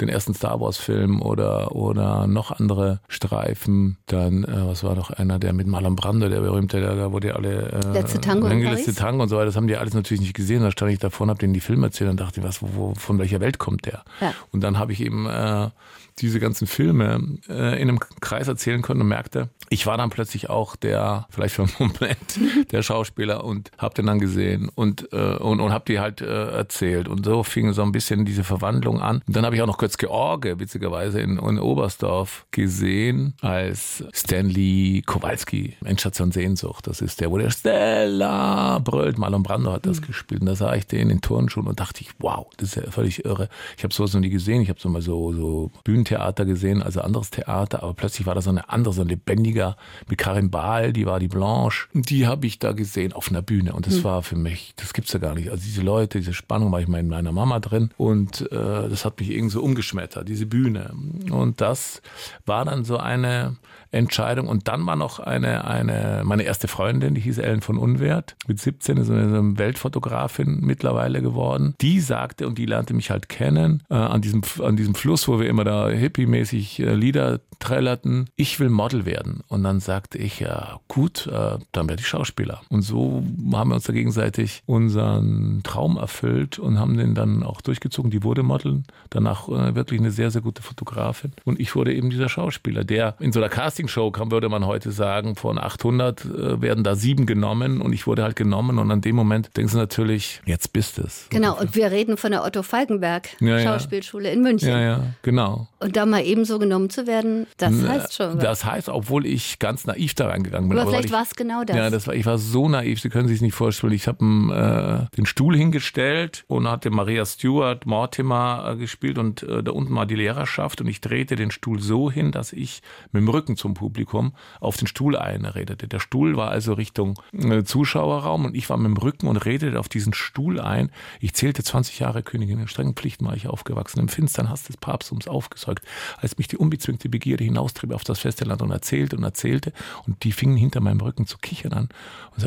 den 0.00 0.08
ersten 0.08 0.34
Star 0.34 0.60
Wars 0.60 0.76
Film 0.76 1.22
oder 1.22 1.74
oder 1.74 2.26
noch 2.26 2.50
andere 2.50 3.00
Streifen. 3.08 3.96
Dann 4.06 4.44
äh, 4.44 4.66
was 4.66 4.84
war 4.84 4.94
noch 4.94 5.10
einer, 5.10 5.38
der 5.38 5.52
mit 5.52 5.66
Marlon 5.66 5.96
Brando, 5.96 6.28
der 6.28 6.40
berühmte, 6.40 6.80
da, 6.80 6.94
da 6.94 7.12
wurde 7.12 7.34
alle 7.34 7.72
äh, 7.72 7.92
letzte 7.92 8.20
Tango, 8.20 8.48
letzte 8.48 8.94
Tango 8.94 9.22
und 9.22 9.28
so 9.28 9.36
weiter. 9.36 9.46
Das 9.46 9.56
haben 9.56 9.66
die 9.66 9.76
alles 9.76 9.94
natürlich 9.94 10.20
nicht 10.20 10.34
gesehen. 10.34 10.62
Da 10.62 10.70
stand 10.70 10.92
ich 10.92 10.98
davor 10.98 11.24
und 11.24 11.30
habe 11.30 11.40
denen 11.40 11.54
die 11.54 11.60
Filme 11.60 11.86
erzählt 11.86 12.10
und 12.10 12.20
dachte, 12.20 12.42
was, 12.42 12.62
wo, 12.62 12.68
wo, 12.74 12.94
von 12.94 13.18
welcher 13.18 13.40
Welt 13.40 13.58
kommt 13.58 13.86
der? 13.86 14.04
Ja. 14.20 14.34
Und 14.52 14.62
dann 14.62 14.78
habe 14.78 14.92
ich 14.92 15.00
eben 15.00 15.26
äh, 15.26 15.70
diese 16.18 16.40
ganzen 16.40 16.66
Filme 16.66 17.38
äh, 17.48 17.80
in 17.80 17.88
einem 17.88 17.98
Kreis 18.20 18.48
erzählen 18.48 18.82
können 18.82 19.00
und 19.00 19.08
merkte, 19.08 19.48
ich 19.70 19.86
war 19.86 19.96
dann 19.96 20.10
plötzlich 20.10 20.50
auch 20.50 20.76
der, 20.76 21.26
vielleicht 21.30 21.54
für 21.54 21.62
einen 21.62 21.72
Moment, 21.78 22.70
der 22.70 22.82
Schauspieler 22.82 23.44
und 23.44 23.70
hab 23.78 23.94
den 23.94 24.06
dann 24.06 24.18
gesehen 24.18 24.70
und, 24.74 25.12
äh, 25.12 25.36
und, 25.36 25.60
und 25.60 25.72
hab 25.72 25.86
die 25.86 25.98
halt 25.98 26.20
äh, 26.20 26.50
erzählt. 26.50 27.08
Und 27.08 27.24
so 27.24 27.42
fing 27.42 27.72
so 27.72 27.82
ein 27.82 27.92
bisschen 27.92 28.24
diese 28.24 28.44
Verwandlung 28.44 29.00
an. 29.00 29.22
Und 29.26 29.34
dann 29.34 29.44
habe 29.44 29.56
ich 29.56 29.62
auch 29.62 29.66
noch 29.66 29.78
kurz 29.78 29.96
George, 29.96 30.58
witzigerweise, 30.58 31.20
in, 31.20 31.38
in 31.38 31.58
Oberstdorf 31.58 32.46
gesehen, 32.50 33.34
als 33.40 34.04
Stanley 34.12 35.02
Kowalski, 35.04 35.76
Endstation 35.84 36.30
Sehnsucht. 36.30 36.86
Das 36.86 37.00
ist 37.00 37.20
der, 37.20 37.30
wo 37.30 37.38
der 37.38 37.50
Stella 37.50 38.78
brüllt. 38.78 39.18
Marlon 39.18 39.42
Brando 39.42 39.72
hat 39.72 39.86
das 39.86 40.00
mhm. 40.00 40.06
gespielt. 40.06 40.40
Und 40.42 40.46
da 40.46 40.54
sah 40.54 40.74
ich 40.74 40.86
den 40.86 41.10
in 41.10 41.20
Turnschuhen 41.20 41.66
und 41.66 41.80
dachte 41.80 42.02
ich, 42.02 42.10
wow, 42.18 42.46
das 42.58 42.76
ist 42.76 42.84
ja 42.84 42.90
völlig 42.90 43.24
irre. 43.24 43.48
Ich 43.76 43.84
habe 43.84 43.92
sowas 43.92 44.14
noch 44.14 44.20
nie 44.20 44.30
gesehen. 44.30 44.62
Ich 44.62 44.68
habe 44.68 44.80
so 44.80 44.88
mal 44.88 45.02
so, 45.02 45.32
so 45.32 45.70
Bühnentheater 46.04 46.44
gesehen, 46.44 46.82
also 46.82 47.00
anderes 47.00 47.30
Theater, 47.30 47.82
aber 47.82 47.94
plötzlich 47.94 48.26
war 48.26 48.34
da 48.34 48.42
so 48.42 48.50
eine 48.50 48.68
andere, 48.68 48.94
so 48.94 49.02
ein 49.02 49.08
lebendiger 49.08 49.76
mit 50.08 50.18
Karin 50.18 50.50
Bahl, 50.50 50.92
die 50.92 51.06
war 51.06 51.18
die 51.18 51.28
Blanche. 51.28 51.86
Und 51.94 52.10
die 52.10 52.26
habe 52.26 52.46
ich 52.46 52.58
da 52.58 52.72
gesehen 52.72 53.12
auf 53.12 53.30
einer 53.30 53.42
Bühne. 53.42 53.72
Und 53.72 53.86
das 53.86 53.98
mhm. 53.98 54.04
war 54.04 54.22
für 54.22 54.36
mich, 54.36 54.74
das 54.76 54.92
gibt's 54.92 55.12
ja 55.12 55.18
gar 55.18 55.34
nicht. 55.34 55.50
Also 55.50 55.64
diese 55.64 55.82
Leute, 55.82 56.18
diese 56.18 56.34
Spannung 56.34 56.70
war 56.70 56.80
ich 56.80 56.88
mal 56.88 57.00
in 57.00 57.08
meiner 57.08 57.32
Mama 57.32 57.60
drin. 57.60 57.90
Und 57.96 58.42
äh, 58.52 58.88
das 58.88 59.04
hat 59.04 59.18
mich 59.18 59.30
irgendwie 59.30 59.52
so 59.52 59.62
umgeschmettert, 59.62 60.28
diese 60.28 60.46
Bühne. 60.46 60.94
Und 61.30 61.60
das 61.60 62.02
war 62.46 62.64
dann 62.64 62.84
so 62.84 62.98
eine 62.98 63.56
Entscheidung. 63.94 64.48
Und 64.48 64.68
dann 64.68 64.86
war 64.86 64.96
noch 64.96 65.18
eine, 65.18 65.64
eine, 65.64 66.22
meine 66.24 66.42
erste 66.42 66.68
Freundin, 66.68 67.14
die 67.14 67.20
hieß 67.20 67.38
Ellen 67.38 67.60
von 67.60 67.78
Unwert, 67.78 68.36
mit 68.46 68.60
17 68.60 68.96
ist 68.96 69.10
eine 69.10 69.58
Weltfotografin 69.58 70.60
mittlerweile 70.60 71.22
geworden. 71.22 71.74
Die 71.80 72.00
sagte, 72.00 72.46
und 72.46 72.58
die 72.58 72.66
lernte 72.66 72.94
mich 72.94 73.10
halt 73.10 73.28
kennen, 73.28 73.82
äh, 73.90 73.94
an 73.94 74.20
diesem, 74.20 74.42
an 74.62 74.76
diesem 74.76 74.94
Fluss, 74.94 75.28
wo 75.28 75.40
wir 75.40 75.48
immer 75.48 75.64
da 75.64 75.88
hippie-mäßig 75.88 76.80
äh, 76.80 76.94
Lieder 76.94 77.40
trällerten, 77.58 78.28
ich 78.36 78.60
will 78.60 78.68
Model 78.68 79.06
werden. 79.06 79.40
Und 79.48 79.64
dann 79.64 79.80
sagte 79.80 80.18
ich, 80.18 80.40
ja 80.40 80.80
gut, 80.88 81.26
äh, 81.26 81.58
dann 81.72 81.88
werde 81.88 82.00
ich 82.00 82.08
Schauspieler. 82.08 82.60
Und 82.68 82.82
so 82.82 83.22
haben 83.52 83.70
wir 83.70 83.76
uns 83.76 83.84
da 83.84 83.92
gegenseitig 83.92 84.62
unseren 84.66 85.60
Traum 85.62 85.96
erfüllt 85.96 86.58
und 86.58 86.78
haben 86.78 86.96
den 86.96 87.14
dann 87.14 87.42
auch 87.42 87.60
durchgezogen. 87.60 88.10
Die 88.10 88.22
wurde 88.22 88.42
Model, 88.42 88.82
danach 89.10 89.48
äh, 89.48 89.74
wirklich 89.74 90.00
eine 90.00 90.10
sehr, 90.10 90.30
sehr 90.30 90.42
gute 90.42 90.62
Fotografin. 90.62 91.32
Und 91.44 91.60
ich 91.60 91.74
wurde 91.74 91.94
eben 91.94 92.10
dieser 92.10 92.28
Schauspieler, 92.28 92.84
der 92.84 93.16
in 93.20 93.32
so 93.32 93.40
einer 93.40 93.48
Castingshow 93.84 94.10
kam, 94.10 94.30
würde 94.30 94.48
man 94.48 94.66
heute 94.66 94.90
sagen, 94.90 95.36
von 95.36 95.58
800 95.58 96.24
äh, 96.24 96.62
werden 96.62 96.84
da 96.84 96.94
sieben 96.94 97.26
genommen 97.26 97.80
und 97.80 97.92
ich 97.92 98.06
wurde 98.06 98.22
halt 98.22 98.36
genommen 98.36 98.78
und 98.78 98.90
an 98.90 99.00
dem 99.00 99.16
Moment 99.16 99.56
denkst 99.56 99.72
du 99.72 99.78
natürlich, 99.78 100.40
jetzt 100.46 100.72
bist 100.72 100.98
es. 100.98 101.26
Genau, 101.30 101.58
und 101.58 101.74
wir 101.74 101.90
reden 101.90 102.16
von 102.16 102.30
der 102.30 102.44
Otto 102.44 102.62
Falkenberg 102.62 103.28
ja, 103.40 103.60
Schauspielschule 103.60 104.30
in 104.30 104.42
München. 104.42 104.68
Ja, 104.68 104.80
ja, 104.80 105.00
genau. 105.22 105.68
Und 105.80 105.96
da 105.96 106.06
mal 106.06 106.24
eben 106.24 106.44
so 106.44 106.58
genommen 106.58 106.90
zu 106.90 107.06
werden, 107.06 107.46
das 107.58 107.74
heißt 107.86 108.14
schon. 108.14 108.38
Das 108.38 108.64
heißt, 108.64 108.88
obwohl 108.88 109.26
ich 109.26 109.58
ganz 109.58 109.86
naiv 109.86 110.14
da 110.14 110.28
reingegangen 110.28 110.68
bin. 110.68 110.78
Aber, 110.78 110.90
vielleicht 110.90 111.12
war 111.12 111.22
es 111.22 111.34
genau 111.34 111.64
das. 111.64 111.76
Ja, 111.76 111.90
das 111.90 112.06
war, 112.06 112.14
ich 112.14 112.26
war 112.26 112.38
so 112.38 112.68
naiv, 112.68 113.00
Sie 113.00 113.10
können 113.10 113.28
sich 113.28 113.42
nicht 113.42 113.54
vorstellen. 113.54 113.92
Ich 113.92 114.08
habe 114.08 115.08
äh, 115.10 115.16
den 115.16 115.26
Stuhl 115.26 115.56
hingestellt 115.56 116.44
und 116.48 116.68
hatte 116.68 116.90
Maria 116.90 117.26
Stewart 117.26 117.86
Mortimer 117.86 118.70
äh, 118.72 118.76
gespielt 118.76 119.18
und 119.18 119.42
äh, 119.42 119.62
da 119.62 119.72
unten 119.72 119.94
war 119.94 120.06
die 120.06 120.14
Lehrerschaft 120.14 120.80
und 120.80 120.86
ich 120.86 121.00
drehte 121.00 121.36
den 121.36 121.50
Stuhl 121.50 121.80
so 121.80 122.10
hin, 122.10 122.32
dass 122.32 122.52
ich 122.52 122.82
mit 123.12 123.20
dem 123.20 123.28
Rücken 123.28 123.56
zum 123.56 123.73
Publikum 123.74 124.34
auf 124.60 124.76
den 124.76 124.86
Stuhl 124.86 125.16
einredete. 125.16 125.88
Der 125.88 126.00
Stuhl 126.00 126.36
war 126.36 126.50
also 126.50 126.72
Richtung 126.74 127.20
äh, 127.32 127.64
Zuschauerraum 127.64 128.44
und 128.46 128.56
ich 128.56 128.70
war 128.70 128.76
mit 128.76 128.86
dem 128.86 128.96
Rücken 128.96 129.26
und 129.28 129.36
redete 129.36 129.78
auf 129.78 129.88
diesen 129.88 130.14
Stuhl 130.14 130.60
ein. 130.60 130.90
Ich 131.20 131.34
zählte 131.34 131.62
20 131.62 131.98
Jahre 131.98 132.22
Königin, 132.22 132.60
in 132.60 132.68
strengen 132.68 132.94
Pflichten 132.94 133.26
war 133.26 133.34
ich 133.34 133.48
aufgewachsen, 133.48 134.00
im 134.00 134.08
finstern 134.08 134.48
Hass 134.48 134.64
des 134.64 134.76
Papsttums 134.76 135.28
aufgesäugt, 135.28 135.84
als 136.18 136.38
mich 136.38 136.48
die 136.48 136.56
unbezwingte 136.56 137.08
Begierde 137.08 137.44
hinaustrieb 137.44 137.92
auf 137.92 138.04
das 138.04 138.20
feste 138.20 138.44
Land 138.44 138.62
und 138.62 138.70
erzählte 138.70 139.16
und 139.16 139.24
erzählte 139.24 139.72
und 140.06 140.24
die 140.24 140.32
fingen 140.32 140.56
hinter 140.56 140.80
meinem 140.80 141.00
Rücken 141.00 141.26
zu 141.26 141.38
kichern 141.38 141.72
an 141.72 141.88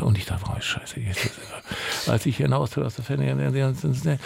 und, 0.00 0.18
ich 0.18 0.26
dachte, 0.26 0.44
oh 0.54 0.60
scheiße, 0.60 1.00
als 2.08 2.26
ich 2.26 2.36
hinaus 2.36 2.76
aus 2.76 2.96
der 2.96 3.04
Ferne, 3.04 4.18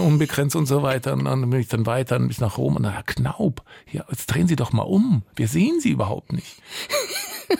unbegrenzt 0.00 0.56
und 0.56 0.66
so 0.66 0.82
weiter 0.82 1.14
und 1.14 1.24
dann 1.24 1.48
bin 1.48 1.60
ich 1.60 1.68
dann 1.68 1.86
weiter 1.86 2.18
bis 2.18 2.40
nach 2.40 2.58
Rom 2.58 2.76
und 2.76 2.82
dann, 2.82 2.94
Knaub, 3.06 3.62
ja, 3.90 4.04
jetzt 4.10 4.26
drehen 4.26 4.46
Sie 4.46 4.56
doch 4.56 4.72
mal 4.72 4.82
um, 4.82 5.22
wir 5.36 5.48
sehen 5.48 5.80
Sie 5.80 5.90
überhaupt 5.90 6.03
nicht. 6.32 6.62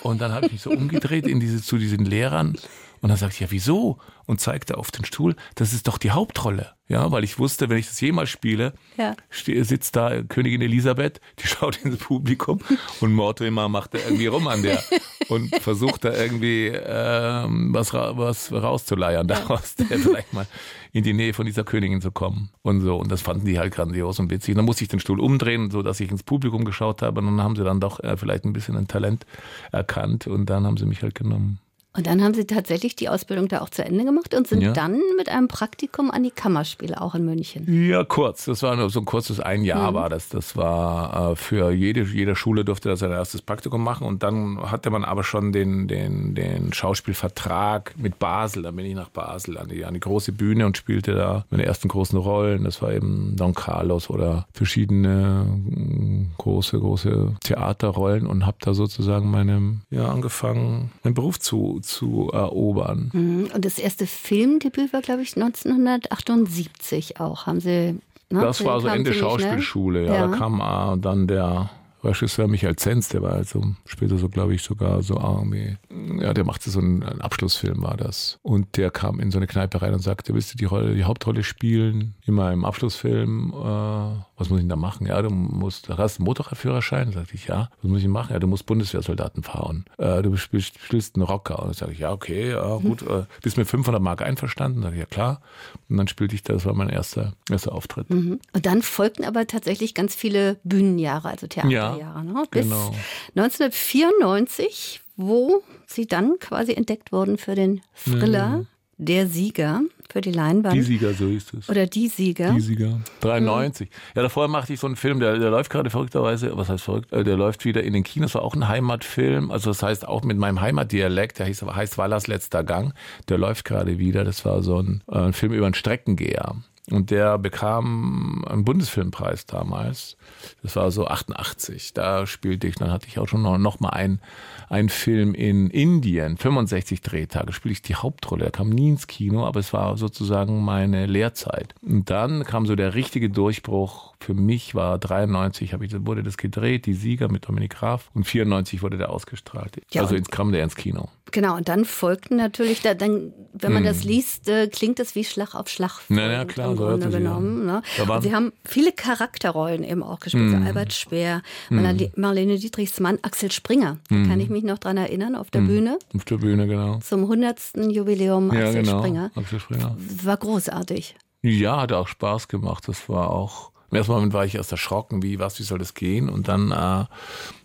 Und 0.03 0.21
dann 0.21 0.33
habe 0.33 0.47
ich 0.47 0.53
mich 0.53 0.63
so 0.63 0.71
umgedreht 0.71 1.27
in 1.27 1.41
diese, 1.41 1.63
zu 1.63 1.79
diesen 1.79 2.05
Lehrern 2.05 2.57
und 3.05 3.11
dann 3.11 3.19
sagte 3.19 3.35
ich, 3.35 3.41
ja, 3.41 3.51
wieso? 3.51 3.99
Und 4.25 4.41
zeigte 4.41 4.79
auf 4.79 4.91
den 4.91 5.05
Stuhl, 5.05 5.37
das 5.57 5.75
ist 5.75 5.89
doch 5.89 5.99
die 5.99 6.13
Hauptrolle. 6.13 6.73
Ja, 6.89 7.11
weil 7.11 7.23
ich 7.23 7.39
wusste, 7.39 7.69
wenn 7.69 7.77
ich 7.77 7.87
das 7.87 8.01
jemals 8.01 8.31
spiele, 8.31 8.73
ja. 8.97 9.15
sitzt 9.31 9.95
da 9.97 10.23
Königin 10.23 10.63
Elisabeth, 10.63 11.21
die 11.39 11.47
schaut 11.49 11.77
ins 11.85 11.99
Publikum 11.99 12.61
und 13.03 13.13
Mortimer 13.13 13.69
macht 13.69 13.93
da 13.93 13.99
irgendwie 13.99 14.29
rum 14.29 14.49
an 14.49 14.63
der 14.63 14.83
und 15.29 15.55
versucht 15.57 16.05
da 16.05 16.13
irgendwie 16.13 16.67
ähm, 16.69 17.73
was, 17.73 17.93
was 17.93 18.53
rauszuleiern, 18.53 19.27
daraus 19.27 19.75
der 19.77 19.99
vielleicht 19.99 20.33
mal 20.33 20.47
in 20.93 21.03
die 21.03 21.13
Nähe 21.13 21.35
von 21.35 21.47
dieser 21.47 21.65
Königin 21.65 22.01
zu 22.01 22.13
kommen 22.13 22.51
und 22.63 22.81
so. 22.81 22.97
Und 22.97 23.11
das 23.11 23.23
fanden 23.23 23.47
die 23.47 23.59
halt 23.59 23.75
grandios 23.75 24.19
und 24.21 24.31
witzig. 24.31 24.55
Und 24.55 24.59
dann 24.59 24.65
musste 24.65 24.85
ich 24.85 24.89
den 24.89 25.01
Stuhl 25.01 25.21
umdrehen, 25.21 25.71
so 25.71 25.83
dass 25.83 26.01
ich 26.01 26.11
ins 26.11 26.23
Publikum 26.23 26.65
geschaut 26.65 27.03
habe. 27.03 27.21
Und 27.21 27.27
dann 27.27 27.43
haben 27.43 27.57
sie 27.57 27.65
dann 27.65 27.81
doch 27.81 28.01
äh, 28.01 28.17
vielleicht 28.17 28.45
ein 28.45 28.53
bisschen 28.53 28.77
ein 28.77 28.87
Talent 28.87 29.27
erkannt 29.73 30.27
und 30.27 30.47
dann 30.47 30.67
haben 30.67 30.77
sie 30.77 30.87
mich 30.87 31.03
halt 31.03 31.15
genommen. 31.15 31.59
Und 31.97 32.09
dann 32.09 32.23
haben 32.25 32.35
Sie 32.35 32.45
tatsächlich 32.45 32.97
die 32.97 33.09
Ausbildung 33.09 33.47
da 33.47 33.61
auch 33.61 33.71
zu 33.71 33.85
Ende 33.85 34.05
gemacht 34.05 34.35
und 34.35 34.49
sind 34.49 34.63
ja. 34.63 34.73
dann 34.73 35.01
mit 35.17 35.29
einem 35.29 35.47
Praktikum 35.47 36.11
an 36.11 36.25
die 36.25 36.33
Kammerspiele 36.33 37.01
auch 37.01 37.15
in 37.15 37.25
München. 37.25 37.89
Ja, 37.89 38.03
kurz. 38.03 38.47
Das 38.47 38.65
war 38.65 38.75
nur 38.75 38.91
so 38.91 38.99
ein 38.99 39.05
kurzes 39.05 39.39
ein 39.39 39.63
Jahr 39.63 39.93
mhm. 39.93 39.95
war 39.95 40.09
das. 40.09 40.29
Das 40.29 40.57
war 40.57 41.33
äh, 41.33 41.37
für 41.37 41.71
jede, 41.71 42.03
jede 42.03 42.35
Schule 42.35 42.65
durfte 42.65 42.89
das 42.89 42.99
sein 42.99 43.13
erstes 43.13 43.43
Praktikum 43.43 43.85
machen 43.85 44.09
und 44.09 44.25
dann 44.25 44.59
hatte 44.73 44.91
man 44.91 45.05
aber 45.05 45.23
schon 45.23 45.53
den, 45.53 45.87
den, 45.87 46.35
den 46.35 46.73
Schauspielvertrag 46.73 47.95
mit 47.97 48.19
Basel. 48.19 48.65
Dann 48.65 48.75
bin 48.75 48.87
ich 48.87 48.95
nach 48.97 49.11
Basel 49.11 49.57
an 49.57 49.69
die, 49.69 49.85
an 49.85 49.95
die 49.95 50.01
große 50.01 50.33
Bühne 50.33 50.67
und 50.67 50.77
spielte 50.77 51.15
da 51.15 51.45
meine 51.51 51.65
ersten 51.65 51.87
großen 51.87 52.19
Rollen. 52.19 52.65
Das 52.65 52.83
war 52.83 52.93
eben 52.93 53.37
Don 53.37 53.55
Carlos 53.55 54.11
oder 54.11 54.47
verschiedene 54.53 55.45
mm, 55.45 56.33
große, 56.39 56.77
große 56.77 57.37
Theaterrollen 57.45 58.27
und 58.27 58.47
habe 58.47 58.57
da 58.61 58.75
sozusagen 58.75 59.31
meinem, 59.31 59.83
ja, 59.91 60.09
angefangen, 60.09 60.91
meinen 61.05 61.15
Beruf 61.15 61.39
zu, 61.39 61.81
zu 61.85 62.31
erobern. 62.33 63.11
Mhm. 63.13 63.51
Und 63.55 63.65
das 63.65 63.79
erste 63.79 64.07
Filmdebüt 64.07 64.93
war, 64.93 65.03
glaube 65.03 65.23
ich, 65.23 65.37
1978 65.37 67.21
auch. 67.21 67.47
Haben 67.47 67.61
Sie. 67.61 67.99
Ne? 68.31 68.41
Das 68.41 68.65
war 68.65 68.81
so 68.81 68.89
Ende 68.89 69.13
Schauspielschule, 69.15 70.07
ja, 70.07 70.15
ja. 70.15 70.27
Da 70.27 70.37
kam 70.37 71.01
dann 71.01 71.27
der 71.27 71.71
Regisseur 72.05 72.49
Michael 72.49 72.77
Zenz, 72.77 73.09
der 73.09 73.23
war 73.23 73.33
also 73.33 73.75
später 73.87 74.19
so, 74.19 74.29
glaube 74.29 74.55
ich, 74.55 74.63
sogar 74.63 75.03
so 75.03 75.19
irgendwie, 75.19 75.77
ja, 76.21 76.35
der 76.35 76.45
machte 76.45 76.71
so 76.71 76.79
einen, 76.79 77.03
einen, 77.03 77.21
Abschlussfilm, 77.21 77.83
war 77.83 77.97
das. 77.97 78.39
Und 78.43 78.77
der 78.77 78.91
kam 78.91 79.21
in 79.21 79.31
so 79.31 79.39
eine 79.39 79.47
Kneipe 79.47 79.83
rein 79.83 79.95
und 79.95 80.01
sagte, 80.01 80.35
willst 80.35 80.53
du 80.53 80.57
die 80.57 80.65
Rolle, 80.65 80.95
die 80.95 81.05
Hauptrolle 81.05 81.43
spielen? 81.43 82.15
Immer 82.27 82.53
im 82.53 82.65
Abschlussfilm, 82.65 83.53
äh, 83.53 84.23
was 84.37 84.51
muss 84.51 84.61
ich 84.61 84.69
da 84.69 84.77
machen? 84.77 85.07
Ja, 85.07 85.23
du 85.23 85.31
musst, 85.31 85.89
da 85.89 85.99
hast 85.99 86.19
du 86.19 86.21
einen 86.21 86.27
Motorradführerschein? 86.27 87.13
Sagte 87.13 87.35
ich, 87.35 87.47
ja. 87.47 87.71
Was 87.83 87.91
muss 87.91 88.01
ich 88.01 88.09
machen? 88.09 88.33
Ja, 88.33 88.39
du 88.39 88.47
musst 88.47 88.67
Bundeswehrsoldaten 88.67 89.43
fahren. 89.43 89.85
Äh, 89.99 90.23
du 90.23 90.37
spielst, 90.37 90.79
spielst 90.81 91.17
einen 91.17 91.25
Rocker. 91.25 91.63
Und 91.63 91.75
sage 91.77 91.93
ich, 91.93 92.01
ja, 92.01 92.13
okay, 92.13 92.51
ja, 92.51 92.77
gut. 92.79 93.03
Äh, 93.03 93.25
bist 93.43 93.57
mit 93.57 93.69
500 93.69 94.03
Mark 94.03 94.23
einverstanden? 94.23 94.83
Sag 94.83 94.93
ich, 94.93 94.99
ja, 94.99 95.07
klar. 95.07 95.41
Und 95.89 95.97
dann 95.97 96.09
spielte 96.09 96.35
ich, 96.35 96.43
das 96.43 96.67
war 96.67 96.75
mein 96.75 96.89
erster, 96.89 97.35
erster 97.51 97.73
Auftritt. 97.73 98.11
Mhm. 98.11 98.41
Und 98.53 98.67
dann 98.67 98.83
folgten 98.83 99.25
aber 99.25 99.47
tatsächlich 99.47 99.95
ganz 99.95 100.15
viele 100.15 100.57
Bühnenjahre, 100.65 101.29
also 101.29 101.47
Theaterjahre. 101.47 101.94
Ja, 101.94 101.94
ne? 101.97 102.45
Bis 102.51 102.65
genau. 102.65 102.95
1994, 103.37 105.01
wo 105.17 105.63
sie 105.87 106.07
dann 106.07 106.39
quasi 106.41 106.73
entdeckt 106.73 107.13
wurden 107.13 107.39
für 107.39 107.55
den 107.55 107.81
Thriller. 107.95 108.49
Mhm. 108.49 108.67
Der 108.97 109.27
Sieger 109.27 109.83
für 110.09 110.21
die 110.21 110.31
Leinwand. 110.31 110.73
Die 110.73 110.83
Sieger, 110.83 111.13
so 111.15 111.27
ist 111.27 111.53
es. 111.53 111.69
Oder 111.69 111.87
die 111.87 112.07
Sieger. 112.07 112.53
Die 112.53 112.61
Sieger. 112.61 113.01
93. 113.21 113.89
Mhm. 113.89 113.95
Ja, 114.15 114.23
davor 114.23 114.47
machte 114.47 114.73
ich 114.73 114.79
so 114.79 114.87
einen 114.87 114.95
Film, 114.95 115.19
der, 115.19 115.37
der 115.39 115.51
läuft 115.51 115.71
gerade 115.71 115.91
verrückterweise, 115.91 116.57
was 116.57 116.69
heißt 116.69 116.85
verrückt? 116.85 117.13
Äh, 117.13 117.25
der 117.25 117.37
läuft 117.37 117.65
wieder 117.65 117.83
in 117.83 117.93
den 117.93 118.05
Kinos, 118.05 118.37
war 118.37 118.43
auch 118.43 118.55
ein 118.55 118.69
Heimatfilm. 118.69 119.51
Also 119.51 119.71
das 119.71 119.83
heißt 119.83 120.07
auch 120.07 120.23
mit 120.23 120.39
meinem 120.39 120.61
Heimatdialekt, 120.61 121.41
der 121.41 121.47
heißt, 121.47 121.63
heißt 121.63 121.99
Wallers 121.99 122.29
letzter 122.29 122.63
Gang. 122.63 122.95
Der 123.29 123.37
läuft 123.39 123.65
gerade 123.65 123.99
wieder. 123.99 124.23
Das 124.23 124.45
war 124.45 124.63
so 124.63 124.81
ein, 124.81 125.03
äh, 125.11 125.19
ein 125.19 125.33
Film 125.33 125.53
über 125.53 125.67
einen 125.67 125.75
Streckengeher. 125.75 126.55
Und 126.91 127.11
der 127.11 127.39
bekam 127.39 128.45
einen 128.47 128.65
Bundesfilmpreis 128.65 129.47
damals. 129.47 130.19
Das 130.63 130.77
war 130.77 130.91
so 130.91 131.07
88. 131.07 131.95
Da 131.95 132.27
spielte 132.27 132.67
ich, 132.67 132.75
dann 132.75 132.91
hatte 132.91 133.07
ich 133.09 133.19
auch 133.19 133.27
schon 133.27 133.41
noch, 133.41 133.57
noch 133.57 133.81
mal 133.81 133.91
einen, 133.91 134.21
einen 134.69 134.91
Film 134.91 135.35
in 135.35 135.71
Indien, 135.71 136.37
65 136.37 137.01
Drehtage, 137.01 137.55
spielte 137.55 137.73
ich 137.73 137.83
die 137.83 137.95
Hauptrolle. 137.95 138.45
Er 138.45 138.51
kam 138.51 138.69
nie 138.69 138.91
ins 138.91 139.07
Kino, 139.07 139.47
aber 139.47 139.61
es 139.61 139.73
war 139.73 139.97
sozusagen 139.97 140.63
meine 140.63 141.07
Lehrzeit. 141.07 141.75
Und 141.81 142.11
dann 142.11 142.45
kam 142.45 142.67
so 142.67 142.77
der 142.77 142.95
richtige 142.95 143.31
Durchbruch. 143.31 144.14
Für 144.25 144.33
mich 144.33 144.75
war 144.75 144.99
93, 144.99 145.75
habe 145.75 145.85
ich, 145.85 145.93
wurde 146.07 146.23
das 146.23 146.39
gedreht, 146.39 146.87
die 146.87 146.95
Sieger 146.95 147.31
mit 147.31 147.47
Dominik 147.47 147.75
Graf. 147.75 148.11
Und 148.15 148.25
94 148.25 148.83
wurde 148.83 148.97
der 148.97 149.11
ausgestrahlt. 149.11 149.83
Ja, 149.93 150.01
also 150.01 150.15
ins 150.15 150.31
kam 150.31 150.51
der 150.51 150.65
ins 150.65 150.77
Kino. 150.77 151.11
Genau, 151.31 151.57
und 151.57 151.69
dann 151.69 151.85
folgten 151.85 152.37
natürlich, 152.37 152.81
da, 152.81 152.95
dann, 152.95 153.35
wenn 153.53 153.75
man 153.75 153.83
hm. 153.83 153.89
das 153.89 154.03
liest, 154.03 154.49
äh, 154.49 154.69
klingt 154.69 154.99
es 154.99 155.15
wie 155.15 155.25
Schlag 155.25 155.55
auf 155.55 155.69
Schlag. 155.69 156.01
Na, 156.09 156.33
ja, 156.33 156.47
klar, 156.47 156.71
im 156.71 156.77
Grunde 156.77 157.11
genommen. 157.11 157.67
Ne? 157.67 157.83
Sie 158.23 158.35
haben 158.35 158.55
viele 158.65 158.93
Charakterrollen 158.93 159.85
eben 159.85 160.03
auch 160.03 160.21
gespielt. 160.21 160.59
Mm. 160.59 160.67
Albert 160.67 160.95
Speer, 160.95 161.43
mm. 161.69 161.87
Marlene 162.17 162.59
Dietrichs 162.59 163.01
Mann, 163.01 163.19
Axel 163.21 163.53
Springer. 163.53 163.99
Da 164.09 164.17
mm. 164.17 164.27
kann 164.27 164.41
ich 164.41 164.49
mich 164.49 164.65
noch 164.65 164.79
dran 164.79 164.97
erinnern, 164.97 165.35
auf 165.35 165.51
der 165.51 165.61
mm. 165.61 165.67
Bühne. 165.67 165.99
Auf 166.17 166.25
der 166.25 166.39
Bühne, 166.39 166.67
genau. 166.67 166.99
Zum 167.01 167.23
100. 167.25 167.59
Jubiläum 167.91 168.51
ja, 168.55 168.69
Axel 168.69 168.85
genau. 168.85 169.01
Springer. 169.01 169.31
Axel 169.35 169.61
Springer. 169.61 169.97
War 170.23 170.37
großartig. 170.39 171.15
Ja, 171.43 171.83
hat 171.83 171.93
auch 171.93 172.09
Spaß 172.09 172.49
gemacht. 172.49 172.89
Das 172.89 173.07
war 173.11 173.31
auch 173.31 173.74
im 173.95 173.99
ersten 173.99 174.13
Moment 174.13 174.33
war 174.33 174.45
ich 174.45 174.57
erst 174.57 174.73
erschrocken, 174.73 175.23
wie, 175.23 175.39
was, 175.39 175.61
wie 175.61 175.63
soll 175.63 175.79
das 175.79 175.95
gehen? 175.95 176.29
Und 176.29 176.49
dann 176.49 176.73
äh, 176.73 177.05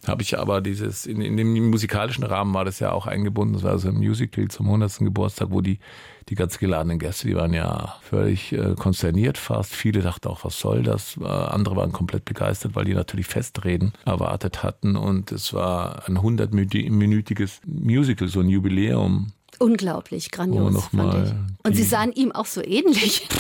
habe 0.08 0.22
ich 0.22 0.38
aber 0.38 0.62
dieses, 0.62 1.08
in, 1.08 1.22
in 1.22 1.38
dem 1.38 1.72
musikalischen 1.72 2.24
Rahmen 2.24 2.54
war 2.54 2.66
das 2.66 2.80
ja 2.80 2.92
auch 2.92 3.08
eingebunden. 3.08 3.56
Das 3.56 3.64
war 3.64 3.80
so 3.80 3.88
ein 3.88 3.96
Musical 3.96 4.48
zum 4.48 4.68
100. 4.68 5.00
Geburtstag, 5.00 5.48
wo 5.50 5.62
die, 5.62 5.80
die 6.30 6.36
ganz 6.36 6.60
geladenen 6.60 7.00
Gäste, 7.00 7.28
die 7.28 7.36
waren 7.36 7.52
ja 7.52 7.96
völlig 8.04 8.54
äh, 8.54 8.76
konsterniert 8.78 9.40
fast. 9.40 9.74
Viele 9.74 10.02
dachten 10.02 10.28
auch, 10.28 10.46
was 10.46 10.60
soll 10.60 10.84
das? 10.84 11.18
Äh, 11.20 11.26
andere 11.26 11.76
waren 11.76 11.94
komplett 11.94 12.26
begeistert, 12.26 12.76
weil 12.76 12.86
die 12.86 12.94
natürlich 12.94 13.26
Festreden 13.26 13.94
erwartet 14.06 14.62
hatten. 14.62 14.98
Und 14.98 15.32
es 15.32 15.52
war 15.56 16.08
ein 16.08 16.20
100-minütiges 16.20 17.62
Musical, 17.66 18.28
so 18.28 18.42
ein 18.42 18.50
Jubiläum 18.50 19.32
Unglaublich, 19.58 20.32
grandios. 20.32 20.76
Oh, 20.76 20.98
fand 20.98 21.28
ich. 21.28 21.34
Und 21.66 21.76
sie 21.76 21.84
sahen 21.84 22.14
ihm 22.14 22.32
auch 22.32 22.46
so 22.46 22.64
ähnlich. 22.64 23.28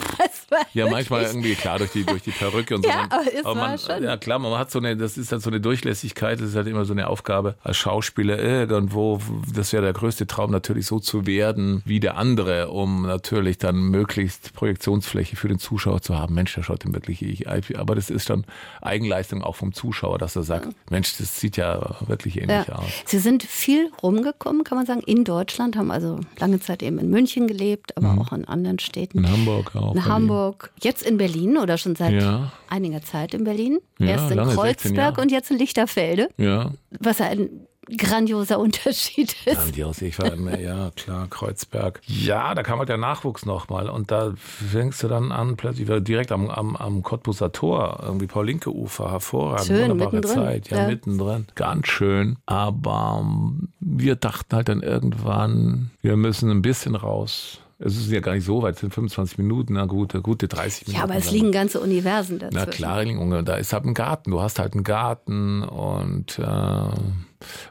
ja, 0.74 0.88
manchmal 0.90 1.24
irgendwie, 1.24 1.56
klar, 1.56 1.78
durch 1.78 1.92
die, 1.92 2.04
durch 2.04 2.24
die 2.24 2.32
Perücke 2.32 2.76
und 2.76 2.84
so. 2.84 2.90
ja, 2.90 3.06
aber, 3.10 3.24
es 3.34 3.46
aber 3.46 3.56
man, 3.56 3.78
schon. 3.78 4.04
Ja, 4.04 4.18
klar, 4.18 4.40
man 4.40 4.58
hat 4.58 4.72
so 4.72 4.80
eine, 4.80 4.98
das 4.98 5.18
ist 5.18 5.32
halt 5.32 5.42
so 5.42 5.50
eine 5.50 5.62
Durchlässigkeit, 5.62 6.40
das 6.40 6.50
ist 6.50 6.56
halt 6.56 6.68
immer 6.68 6.86
so 6.86 6.94
eine 6.94 7.08
Aufgabe 7.08 7.56
als 7.64 7.78
Schauspieler, 7.78 8.38
irgendwo, 8.40 9.20
das 9.54 9.72
wäre 9.72 9.84
der 9.84 9.94
größte 9.94 10.28
Traum, 10.28 10.52
natürlich 10.52 10.86
so 10.86 11.00
zu 11.00 11.26
werden 11.26 11.82
wie 11.86 12.00
der 12.00 12.18
andere, 12.18 12.70
um 12.70 13.04
natürlich 13.04 13.58
dann 13.58 13.76
möglichst 13.76 14.54
Projektionsfläche 14.54 15.36
für 15.36 15.48
den 15.48 15.60
Zuschauer 15.60 16.02
zu 16.02 16.18
haben. 16.18 16.36
Mensch, 16.36 16.56
der 16.56 16.64
schaut 16.64 16.84
ihm 16.86 16.94
wirklich, 16.94 17.22
ich, 17.22 17.48
aber 17.48 17.96
das 17.96 18.10
ist 18.10 18.30
dann 18.30 18.46
Eigenleistung 18.82 19.44
auch 19.44 19.56
vom 19.56 19.74
Zuschauer, 19.74 20.18
dass 20.18 20.36
er 20.36 20.44
sagt. 20.44 20.70
Mensch, 20.90 21.18
das 21.18 21.40
sieht 21.40 21.58
ja 21.58 21.96
wirklich 22.08 22.42
ähnlich 22.42 22.68
ja. 22.68 22.76
aus. 22.76 22.86
Sie 23.06 23.20
sind 23.20 23.44
viel 23.44 23.92
rumgekommen, 24.04 24.64
kann 24.64 24.78
man 24.78 24.86
sagen, 24.86 25.02
in 25.06 25.24
Deutschland, 25.24 25.76
haben 25.76 25.92
also 25.92 26.10
also 26.10 26.20
lange 26.40 26.60
Zeit 26.60 26.82
eben 26.84 26.98
in 27.00 27.10
München 27.10 27.48
gelebt, 27.48 27.96
aber 27.98 28.14
mhm. 28.14 28.20
auch 28.20 28.32
in 28.32 28.46
anderen 28.46 28.80
Städten. 28.80 29.20
In 29.20 29.30
Hamburg 29.30 29.76
auch. 29.76 29.94
In 29.94 30.06
Hamburg. 30.06 30.38
Jetzt 30.82 31.04
in 31.04 31.17
Berlin 31.17 31.58
oder 31.58 31.78
schon 31.78 31.95
seit 31.95 32.13
ja. 32.13 32.52
einiger 32.69 33.02
Zeit 33.02 33.34
in 33.34 33.43
Berlin. 33.43 33.80
Ja, 33.99 34.08
Erst 34.08 34.32
in 34.32 34.38
Kreuzberg 34.38 35.17
und 35.17 35.32
jetzt 35.32 35.52
in 35.52 35.58
Lichterfelde. 35.58 36.30
Ja. 36.38 36.71
Was 36.99 37.21
ein 37.21 37.67
grandioser 37.97 38.60
Unterschied 38.60 39.36
ist. 39.45 39.56
Grandios, 39.58 40.02
ich 40.02 40.19
war 40.19 40.34
immer, 40.34 40.60
ja 40.60 40.91
klar, 40.95 41.28
Kreuzberg. 41.30 42.02
Ja, 42.06 42.54
da 42.54 42.63
kam 42.63 42.80
halt 42.80 42.89
der 42.89 42.97
Nachwuchs 42.97 43.45
nochmal 43.45 43.89
und 43.89 44.12
da 44.12 44.34
fängst 44.38 45.02
du 45.04 45.08
dann 45.08 45.32
an, 45.32 45.58
plötzlich 45.58 45.88
direkt 46.04 46.32
am, 46.32 46.49
am, 46.49 46.75
am 46.75 47.04
Cottbuser 47.04 47.52
Tor, 47.52 47.99
irgendwie 48.04 48.28
Paulinke-Ufer, 48.28 49.12
hervorragend, 49.12 49.67
schön, 49.67 49.89
wunderbare 49.89 50.15
mittendrin. 50.15 50.43
Zeit, 50.43 50.69
ja, 50.69 50.78
ja, 50.78 50.88
mittendrin, 50.88 51.47
ganz 51.56 51.88
schön. 51.88 52.38
Aber 52.45 53.25
wir 53.80 54.15
dachten 54.15 54.56
halt 54.56 54.69
dann 54.69 54.82
irgendwann, 54.82 55.91
wir 56.02 56.15
müssen 56.15 56.49
ein 56.52 56.62
bisschen 56.62 56.95
raus 56.95 57.60
es 57.80 57.96
ist 57.96 58.12
ja 58.12 58.20
gar 58.20 58.34
nicht 58.34 58.46
so 58.46 58.62
weit, 58.62 58.76
es 58.76 58.82
sind 58.82 58.94
25 58.94 59.38
Minuten, 59.38 59.74
na 59.74 59.86
gut, 59.86 60.13
gute 60.22 60.48
30 60.50 60.88
Minuten. 60.88 60.98
Ja, 60.98 61.04
aber 61.04 61.15
es 61.15 61.32
liegen 61.32 61.52
ganze 61.52 61.80
Universen 61.80 62.38
dazwischen. 62.38 62.65
Na 62.65 62.72
klar, 62.72 63.44
da 63.44 63.56
ist 63.56 63.72
halt 63.72 63.86
ein 63.86 63.94
Garten, 63.94 64.32
du 64.32 64.42
hast 64.42 64.60
halt 64.60 64.74
einen 64.74 64.84
Garten 64.84 65.63
und 65.63 66.39
äh, 66.39 66.44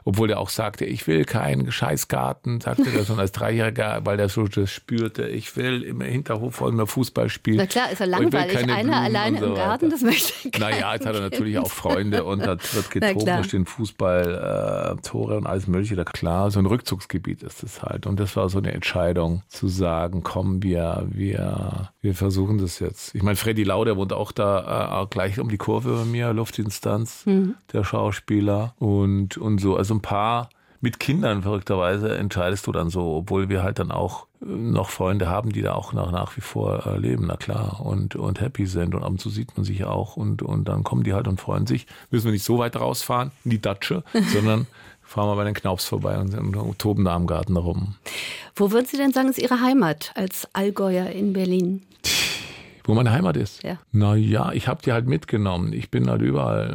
obwohl 0.03 0.27
der 0.27 0.39
auch 0.39 0.49
sagte, 0.49 0.85
ich 0.85 1.07
will 1.07 1.25
keinen 1.25 1.71
Scheißgarten, 1.71 2.61
sagte 2.61 2.85
er 2.95 3.05
schon 3.05 3.19
als 3.19 3.31
Dreijähriger, 3.31 4.01
weil 4.03 4.17
der 4.17 4.29
so 4.29 4.47
das 4.47 4.71
spürte, 4.71 5.27
ich 5.27 5.55
will 5.55 5.83
im 5.83 6.01
Hinterhof 6.01 6.61
wollen 6.61 6.75
wir 6.75 6.87
Fußball 6.87 7.29
spielen. 7.29 7.57
Na 7.57 7.67
klar, 7.67 7.91
ist 7.91 8.01
er 8.01 8.07
langweilig, 8.07 8.57
einer 8.69 8.97
alleine 8.97 9.39
so 9.39 9.45
im 9.47 9.55
Garten, 9.55 9.89
das 9.89 10.01
möchte 10.01 10.49
kein 10.49 10.61
Naja, 10.61 10.93
jetzt 10.93 11.05
hat 11.05 11.15
er 11.15 11.21
natürlich 11.21 11.57
auch 11.57 11.71
Freunde 11.71 12.23
und 12.23 12.39
da 12.39 12.57
wird 12.73 12.91
getobt, 12.91 13.27
da 13.27 13.43
stehen 13.43 13.65
Fußball, 13.65 14.97
äh, 14.97 15.01
Tore 15.01 15.37
und 15.37 15.47
alles 15.47 15.67
mögliche, 15.67 15.95
da 15.95 16.03
klar, 16.03 16.51
so 16.51 16.59
ein 16.59 16.65
Rückzugsgebiet 16.65 17.43
ist 17.43 17.63
es 17.63 17.81
halt. 17.81 18.05
Und 18.05 18.19
das 18.19 18.35
war 18.35 18.49
so 18.49 18.57
eine 18.57 18.71
Entscheidung 18.71 19.43
zu 19.47 19.67
sagen, 19.67 20.21
komm, 20.23 20.63
wir, 20.63 21.07
wir, 21.09 21.91
wir 22.01 22.15
versuchen 22.15 22.57
das 22.57 22.79
jetzt. 22.79 23.15
Ich 23.15 23.23
meine, 23.23 23.35
Freddy 23.35 23.63
Lau, 23.63 23.85
der 23.85 23.97
wohnt 23.97 24.13
auch 24.13 24.31
da 24.31 25.03
äh, 25.03 25.07
gleich 25.09 25.39
um 25.39 25.49
die 25.49 25.57
Kurve 25.57 25.93
bei 25.93 26.05
mir, 26.05 26.33
Luftinstanz, 26.33 27.25
mhm. 27.25 27.55
der 27.73 27.83
Schauspieler. 27.83 28.73
Und, 28.77 29.37
und 29.37 29.59
so, 29.59 29.68
also 29.75 29.95
ein 29.95 30.01
paar 30.01 30.49
mit 30.81 30.99
Kindern 30.99 31.41
verrückterweise 31.41 32.17
entscheidest 32.17 32.65
du 32.67 32.71
dann 32.71 32.89
so, 32.89 33.15
obwohl 33.17 33.49
wir 33.49 33.63
halt 33.63 33.79
dann 33.79 33.91
auch 33.91 34.27
äh, 34.41 34.45
noch 34.45 34.89
Freunde 34.89 35.27
haben, 35.27 35.51
die 35.51 35.61
da 35.61 35.73
auch 35.73 35.93
nach, 35.93 36.11
nach 36.11 36.37
wie 36.37 36.41
vor 36.41 36.85
äh, 36.85 36.97
leben, 36.97 37.25
na 37.27 37.35
klar, 37.35 37.81
und, 37.85 38.15
und 38.15 38.39
happy 38.39 38.65
sind. 38.65 38.95
Und 38.95 39.03
ab 39.03 39.09
und 39.09 39.19
zu 39.19 39.29
sieht 39.29 39.55
man 39.57 39.65
sich 39.65 39.83
auch 39.83 40.15
und, 40.15 40.41
und 40.41 40.67
dann 40.67 40.83
kommen 40.83 41.03
die 41.03 41.13
halt 41.13 41.27
und 41.27 41.41
freuen 41.41 41.67
sich. 41.67 41.85
Müssen 42.11 42.25
wir 42.25 42.31
nicht 42.31 42.45
so 42.45 42.59
weit 42.59 42.77
rausfahren 42.77 43.31
in 43.43 43.51
die 43.51 43.61
Datsche, 43.61 44.03
sondern 44.33 44.67
fahren 45.01 45.27
wir 45.27 45.35
bei 45.35 45.43
den 45.43 45.53
Knaups 45.53 45.85
vorbei 45.85 46.17
und, 46.17 46.33
und 46.35 46.79
toben 46.79 47.03
da 47.03 47.15
am 47.15 47.27
Garten 47.27 47.57
rum. 47.57 47.95
Wo 48.55 48.71
würden 48.71 48.85
Sie 48.85 48.97
denn 48.97 49.11
sagen, 49.11 49.29
ist 49.29 49.39
Ihre 49.39 49.59
Heimat 49.61 50.11
als 50.15 50.47
Allgäuer 50.53 51.07
in 51.07 51.33
Berlin? 51.33 51.81
Wo 52.85 52.93
meine 52.93 53.11
Heimat 53.11 53.37
ist? 53.37 53.63
Ja. 53.63 53.77
Naja, 53.91 54.51
ich 54.53 54.67
habe 54.67 54.81
die 54.81 54.93
halt 54.93 55.07
mitgenommen. 55.07 55.73
Ich 55.73 55.91
bin 55.91 56.09
halt 56.09 56.21
überall, 56.21 56.69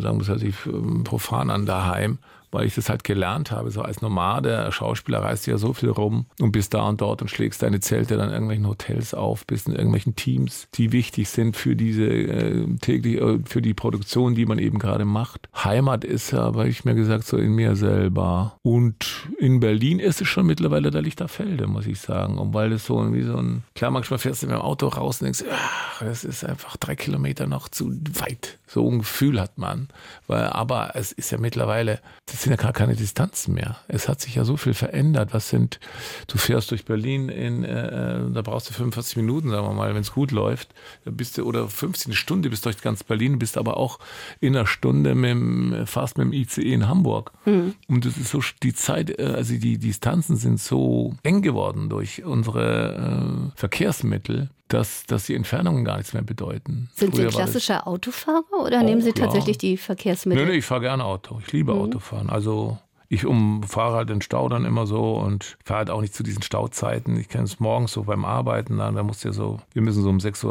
sagen 0.00 0.18
wir 0.18 0.22
es 0.22 0.28
halt, 0.28 1.04
profan 1.04 1.50
an 1.50 1.66
daheim 1.66 2.18
weil 2.50 2.66
ich 2.66 2.74
das 2.74 2.88
halt 2.88 3.04
gelernt 3.04 3.50
habe. 3.50 3.70
So 3.70 3.82
als 3.82 4.02
Nomade, 4.02 4.70
Schauspieler 4.72 5.22
reist 5.22 5.46
ja 5.46 5.58
so 5.58 5.72
viel 5.72 5.90
rum 5.90 6.26
und 6.40 6.52
bist 6.52 6.74
da 6.74 6.88
und 6.88 7.00
dort 7.00 7.22
und 7.22 7.28
schlägst 7.28 7.62
deine 7.62 7.80
Zelte 7.80 8.16
dann 8.16 8.28
in 8.28 8.34
irgendwelchen 8.34 8.66
Hotels 8.66 9.14
auf, 9.14 9.46
bist 9.46 9.68
in 9.68 9.74
irgendwelchen 9.74 10.16
Teams, 10.16 10.68
die 10.74 10.92
wichtig 10.92 11.28
sind 11.28 11.56
für 11.56 11.76
diese 11.76 12.06
äh, 12.06 12.66
täglich, 12.80 13.20
äh, 13.20 13.38
für 13.44 13.62
die 13.62 13.74
Produktion, 13.74 14.34
die 14.34 14.46
man 14.46 14.58
eben 14.58 14.78
gerade 14.78 15.04
macht. 15.04 15.48
Heimat 15.54 16.04
ist 16.04 16.32
ja, 16.32 16.40
habe 16.40 16.68
ich 16.68 16.84
mir 16.84 16.94
gesagt, 16.94 17.24
so 17.26 17.36
in 17.36 17.52
mir 17.52 17.76
selber. 17.76 18.56
Und 18.62 19.28
in 19.38 19.60
Berlin 19.60 19.98
ist 19.98 20.20
es 20.20 20.28
schon 20.28 20.46
mittlerweile 20.46 20.90
der 20.90 21.02
Lichterfelde, 21.02 21.66
muss 21.66 21.86
ich 21.86 22.00
sagen. 22.00 22.38
Und 22.38 22.54
weil 22.54 22.70
das 22.70 22.84
so 22.86 23.12
wie 23.12 23.22
so 23.22 23.36
ein, 23.36 23.62
klar, 23.74 23.90
manchmal 23.90 24.18
fährst 24.18 24.42
du 24.42 24.46
mit 24.46 24.56
dem 24.56 24.62
Auto 24.62 24.88
raus 24.88 25.20
und 25.20 25.26
denkst, 25.26 25.44
ach, 25.50 26.00
das 26.00 26.24
ist 26.24 26.44
einfach 26.44 26.76
drei 26.76 26.96
Kilometer 26.96 27.46
noch 27.46 27.68
zu 27.68 27.92
weit. 28.18 28.58
So 28.66 28.88
ein 28.88 28.98
Gefühl 28.98 29.40
hat 29.40 29.58
man. 29.58 29.88
Weil, 30.26 30.44
aber 30.44 30.92
es 30.94 31.12
ist 31.12 31.30
ja 31.30 31.38
mittlerweile, 31.38 32.00
das 32.26 32.39
das 32.40 32.44
sind 32.44 32.52
ja 32.52 32.56
gar 32.56 32.72
keine 32.72 32.96
Distanzen 32.96 33.52
mehr. 33.52 33.76
Es 33.86 34.08
hat 34.08 34.22
sich 34.22 34.34
ja 34.34 34.46
so 34.46 34.56
viel 34.56 34.72
verändert. 34.72 35.34
Was 35.34 35.50
sind, 35.50 35.78
du 36.26 36.38
fährst 36.38 36.70
durch 36.70 36.86
Berlin 36.86 37.28
in, 37.28 37.64
äh, 37.64 38.16
äh 38.16 38.32
da 38.32 38.40
brauchst 38.40 38.70
du 38.70 38.72
45 38.72 39.18
Minuten, 39.18 39.50
sagen 39.50 39.66
wir 39.66 39.74
mal, 39.74 39.94
wenn 39.94 40.00
es 40.00 40.12
gut 40.12 40.30
läuft. 40.30 40.72
Da 41.04 41.10
bist 41.10 41.36
du, 41.36 41.44
oder 41.44 41.68
15 41.68 42.14
Stunden 42.14 42.48
bist 42.48 42.64
durch 42.64 42.80
ganz 42.80 43.04
Berlin, 43.04 43.38
bist 43.38 43.58
aber 43.58 43.76
auch 43.76 43.98
in 44.40 44.56
einer 44.56 44.66
Stunde 44.66 45.14
mit 45.14 45.32
dem, 45.32 45.86
fast 45.86 46.16
mit 46.16 46.28
dem 46.28 46.32
ICE 46.32 46.72
in 46.72 46.88
Hamburg. 46.88 47.32
Mhm. 47.44 47.74
Und 47.88 48.06
das 48.06 48.16
ist 48.16 48.30
so, 48.30 48.40
die 48.62 48.72
Zeit, 48.72 49.18
äh, 49.18 49.34
also 49.36 49.52
die 49.58 49.76
Distanzen 49.76 50.36
sind 50.36 50.60
so 50.60 51.14
eng 51.22 51.42
geworden 51.42 51.90
durch 51.90 52.24
unsere 52.24 53.50
äh, 53.52 53.58
Verkehrsmittel 53.58 54.48
dass, 54.72 55.04
dass 55.04 55.26
die 55.26 55.34
Entfernungen 55.34 55.84
gar 55.84 55.98
nichts 55.98 56.14
mehr 56.14 56.22
bedeuten. 56.22 56.88
Sind 56.94 57.14
Früher 57.14 57.30
Sie 57.30 57.36
klassischer 57.36 57.86
Autofahrer 57.86 58.64
oder 58.64 58.82
nehmen 58.82 59.02
Sie 59.02 59.12
tatsächlich 59.12 59.58
die 59.58 59.76
Verkehrsmittel? 59.76 60.44
Nein, 60.44 60.52
nee, 60.52 60.58
ich 60.58 60.64
fahre 60.64 60.82
gerne 60.82 61.04
Auto. 61.04 61.40
Ich 61.44 61.52
liebe 61.52 61.74
mhm. 61.74 61.80
Autofahren. 61.80 62.30
Also 62.30 62.78
ich 63.12 63.26
umfahre 63.26 63.96
halt 63.96 64.08
den 64.08 64.22
Stau 64.22 64.48
dann 64.48 64.64
immer 64.64 64.86
so 64.86 65.14
und 65.14 65.58
fahre 65.64 65.78
halt 65.78 65.90
auch 65.90 66.00
nicht 66.00 66.14
zu 66.14 66.22
diesen 66.22 66.42
Stauzeiten. 66.42 67.18
Ich 67.18 67.28
kenne 67.28 67.42
es 67.42 67.58
morgens 67.58 67.90
so 67.90 68.04
beim 68.04 68.24
Arbeiten 68.24 68.78
dann, 68.78 68.94
da 68.94 69.02
musst 69.02 69.24
du 69.24 69.28
ja 69.28 69.34
so, 69.34 69.58
wir 69.72 69.82
müssen 69.82 70.04
so 70.04 70.08
um 70.08 70.18
6.20 70.18 70.46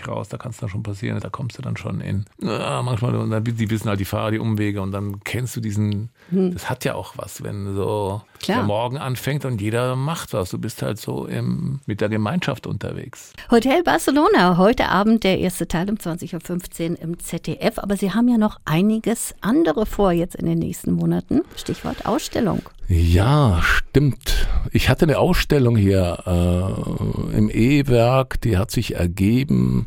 Uhr 0.00 0.14
raus, 0.14 0.28
da 0.28 0.36
kann 0.36 0.50
es 0.50 0.58
dann 0.58 0.68
schon 0.68 0.82
passieren, 0.82 1.18
da 1.20 1.30
kommst 1.30 1.56
du 1.56 1.62
dann 1.62 1.78
schon 1.78 2.02
in. 2.02 2.26
Ja, 2.42 2.82
manchmal, 2.82 3.14
und 3.14 3.30
dann, 3.30 3.42
die 3.44 3.70
wissen 3.70 3.88
halt 3.88 3.98
die 3.98 4.04
Fahrer 4.04 4.30
die 4.30 4.38
Umwege 4.38 4.82
und 4.82 4.92
dann 4.92 5.20
kennst 5.24 5.56
du 5.56 5.62
diesen, 5.62 6.10
hm. 6.28 6.52
das 6.52 6.68
hat 6.68 6.84
ja 6.84 6.94
auch 6.94 7.14
was, 7.16 7.42
wenn 7.42 7.74
so 7.74 8.20
Klar. 8.40 8.58
der 8.58 8.66
Morgen 8.66 8.98
anfängt 8.98 9.44
und 9.44 9.60
jeder 9.60 9.96
macht 9.96 10.32
was. 10.32 10.50
Du 10.50 10.58
bist 10.58 10.82
halt 10.82 10.98
so 10.98 11.26
im, 11.26 11.80
mit 11.86 12.00
der 12.00 12.08
Gemeinschaft 12.08 12.66
unterwegs. 12.66 13.32
Hotel 13.50 13.82
Barcelona, 13.82 14.56
heute 14.56 14.88
Abend 14.88 15.24
der 15.24 15.38
erste 15.38 15.68
Teil 15.68 15.90
um 15.90 15.96
20.15 15.96 16.90
Uhr 16.92 17.00
im 17.00 17.18
ZDF, 17.18 17.78
aber 17.78 17.96
Sie 17.96 18.12
haben 18.12 18.28
ja 18.28 18.38
noch 18.38 18.58
einiges 18.64 19.34
andere 19.40 19.84
vor 19.86 20.12
jetzt 20.12 20.34
in 20.34 20.46
den 20.46 20.58
nächsten 20.58 20.92
Monaten. 20.92 21.42
Stichwort 21.56 22.06
Ausstellung. 22.06 22.62
Ja, 22.88 23.60
stimmt. 23.62 24.48
Ich 24.72 24.88
hatte 24.88 25.04
eine 25.04 25.18
Ausstellung 25.18 25.76
hier 25.76 26.18
äh, 26.26 27.36
im 27.36 27.50
E-Werk, 27.50 28.40
die 28.40 28.58
hat 28.58 28.70
sich 28.70 28.96
ergeben. 28.96 29.86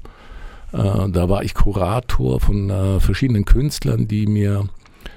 Äh, 0.72 1.10
da 1.10 1.28
war 1.28 1.44
ich 1.44 1.54
Kurator 1.54 2.40
von 2.40 2.70
äh, 2.70 3.00
verschiedenen 3.00 3.46
Künstlern, 3.46 4.08
die 4.08 4.26
mir 4.26 4.70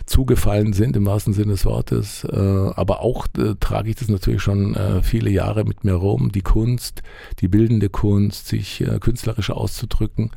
zugefallen 0.07 0.73
sind, 0.73 0.97
im 0.97 1.07
wahrsten 1.07 1.33
Sinne 1.33 1.53
des 1.53 1.65
Wortes. 1.65 2.25
Äh, 2.25 2.37
aber 2.37 3.01
auch 3.01 3.27
äh, 3.39 3.55
trage 3.61 3.91
ich 3.91 3.97
das 3.97 4.09
natürlich 4.09 4.43
schon 4.43 4.75
äh, 4.75 5.03
viele 5.03 5.31
Jahre 5.31 5.65
mit 5.65 5.85
mir 5.85 5.95
rum, 5.95 6.33
die 6.33 6.43
Kunst, 6.43 7.03
die 7.41 7.49
bildende 7.49 7.89
Kunst, 7.89 8.49
sich 8.49 8.81
äh, 8.81 8.99
künstlerisch 9.01 9.51
auszudrücken 9.51 10.31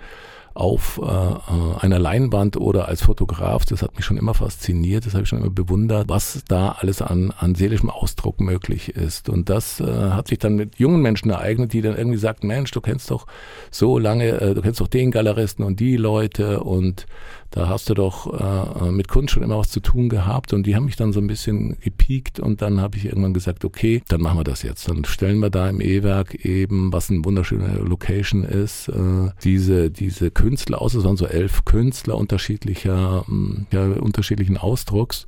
auf 0.60 1.00
äh, 1.02 1.06
äh, 1.06 1.78
einer 1.80 2.00
Leinwand 2.00 2.58
oder 2.58 2.88
als 2.88 3.02
Fotograf, 3.04 3.66
das 3.66 3.82
hat 3.82 3.96
mich 3.96 4.04
schon 4.04 4.18
immer 4.18 4.34
fasziniert, 4.34 5.06
das 5.06 5.14
habe 5.14 5.24
ich 5.24 5.30
schon 5.30 5.40
immer 5.40 5.50
bewundert, 5.50 6.10
was 6.10 6.44
da 6.48 6.76
alles 6.80 7.02
an, 7.02 7.32
an 7.38 7.56
seelischem 7.56 7.90
Ausdruck 7.90 8.42
möglich 8.42 8.90
ist. 8.90 9.30
Und 9.30 9.50
das 9.50 9.80
äh, 9.80 9.86
hat 9.86 10.28
sich 10.28 10.40
dann 10.40 10.56
mit 10.56 10.78
jungen 10.78 11.02
Menschen 11.02 11.30
ereignet, 11.30 11.72
die 11.72 11.82
dann 11.82 11.98
irgendwie 11.98 12.18
sagten, 12.18 12.48
Mensch, 12.48 12.72
du 12.72 12.82
kennst 12.82 13.10
doch 13.10 13.26
so 13.72 13.98
lange, 14.00 14.42
äh, 14.42 14.54
du 14.54 14.62
kennst 14.62 14.82
doch 14.82 14.88
den 14.88 15.12
Galeristen 15.12 15.64
und 15.64 15.80
die 15.80 15.96
Leute 15.96 16.62
und 16.62 17.06
da 17.52 17.68
hast 17.68 17.90
du 17.90 17.94
doch 17.94 18.32
äh, 18.34 18.88
äh, 18.88 18.92
mit 18.92 19.08
Kunst 19.08 19.34
schon 19.34 19.44
immer 19.44 19.58
was 19.58 19.70
zu 19.70 19.80
tun 19.80 20.10
gehabt 20.10 20.54
und 20.54 20.68
die 20.68 20.76
haben 20.76 20.86
mich 20.86 20.96
dann 20.96 21.14
so 21.14 21.20
ein 21.20 21.28
bisschen 21.28 21.80
gepiekt 21.80 22.40
und 22.40 22.62
dann 22.62 22.80
habe 22.80 22.98
ich 22.98 23.06
irgendwann 23.06 23.34
gesagt, 23.34 23.66
okay, 23.66 24.04
dann 24.08 24.22
machen 24.22 24.38
wir 24.38 24.44
das 24.44 24.62
jetzt. 24.62 24.88
Dann 24.88 25.04
stellen 25.06 25.40
wir 25.40 25.50
da 25.50 25.70
im 25.70 25.82
E-Werk 25.82 26.46
eben, 26.46 26.94
was 26.94 27.10
eine 27.10 27.26
wunderschöne 27.26 27.80
Location 27.80 28.44
ist, 28.44 28.90
äh, 28.90 29.32
diese, 29.44 29.90
diese 29.90 30.30
Künstler 30.30 30.82
aus. 30.82 30.94
Es 30.94 31.04
waren 31.04 31.18
so 31.18 31.26
elf 31.26 31.66
Künstler 31.66 32.16
unterschiedlicher, 32.16 33.26
ja, 33.72 33.86
unterschiedlichen 33.86 34.58
Ausdrucks. 34.58 35.28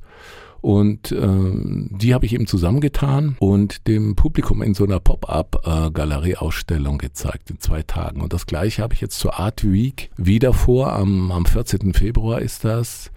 Und 0.62 1.10
äh, 1.10 1.18
die 1.90 2.14
habe 2.14 2.24
ich 2.24 2.32
eben 2.34 2.46
zusammengetan 2.46 3.36
und 3.40 3.88
dem 3.88 4.14
Publikum 4.14 4.62
in 4.62 4.74
so 4.74 4.84
einer 4.84 5.00
Pop-up-Galerie-Ausstellung 5.00 6.98
gezeigt 6.98 7.50
in 7.50 7.58
zwei 7.58 7.82
Tagen. 7.82 8.20
Und 8.20 8.32
das 8.32 8.46
gleiche 8.46 8.80
habe 8.82 8.94
ich 8.94 9.00
jetzt 9.00 9.18
zur 9.18 9.40
Art 9.40 9.70
Week 9.70 10.10
wieder 10.16 10.52
vor. 10.54 10.92
Am, 10.92 11.32
am 11.32 11.46
14. 11.46 11.92
Februar 11.94 12.40
ist 12.40 12.64
das. 12.64 13.10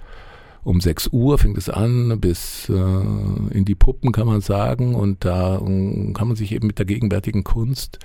Um 0.63 0.81
6 0.81 1.09
Uhr 1.11 1.37
fängt 1.37 1.59
es 1.59 1.69
an, 1.69 2.19
bis 2.19 2.67
äh, 2.67 2.73
in 2.73 3.63
die 3.65 3.75
Puppen 3.75 4.11
kann 4.11 4.25
man 4.25 4.41
sagen. 4.41 4.95
Und 4.95 5.23
da 5.23 5.57
äh, 5.57 6.13
kann 6.13 6.27
man 6.27 6.35
sich 6.35 6.51
eben 6.51 6.65
mit 6.65 6.79
der 6.79 6.87
gegenwärtigen 6.87 7.43
Kunst 7.43 7.99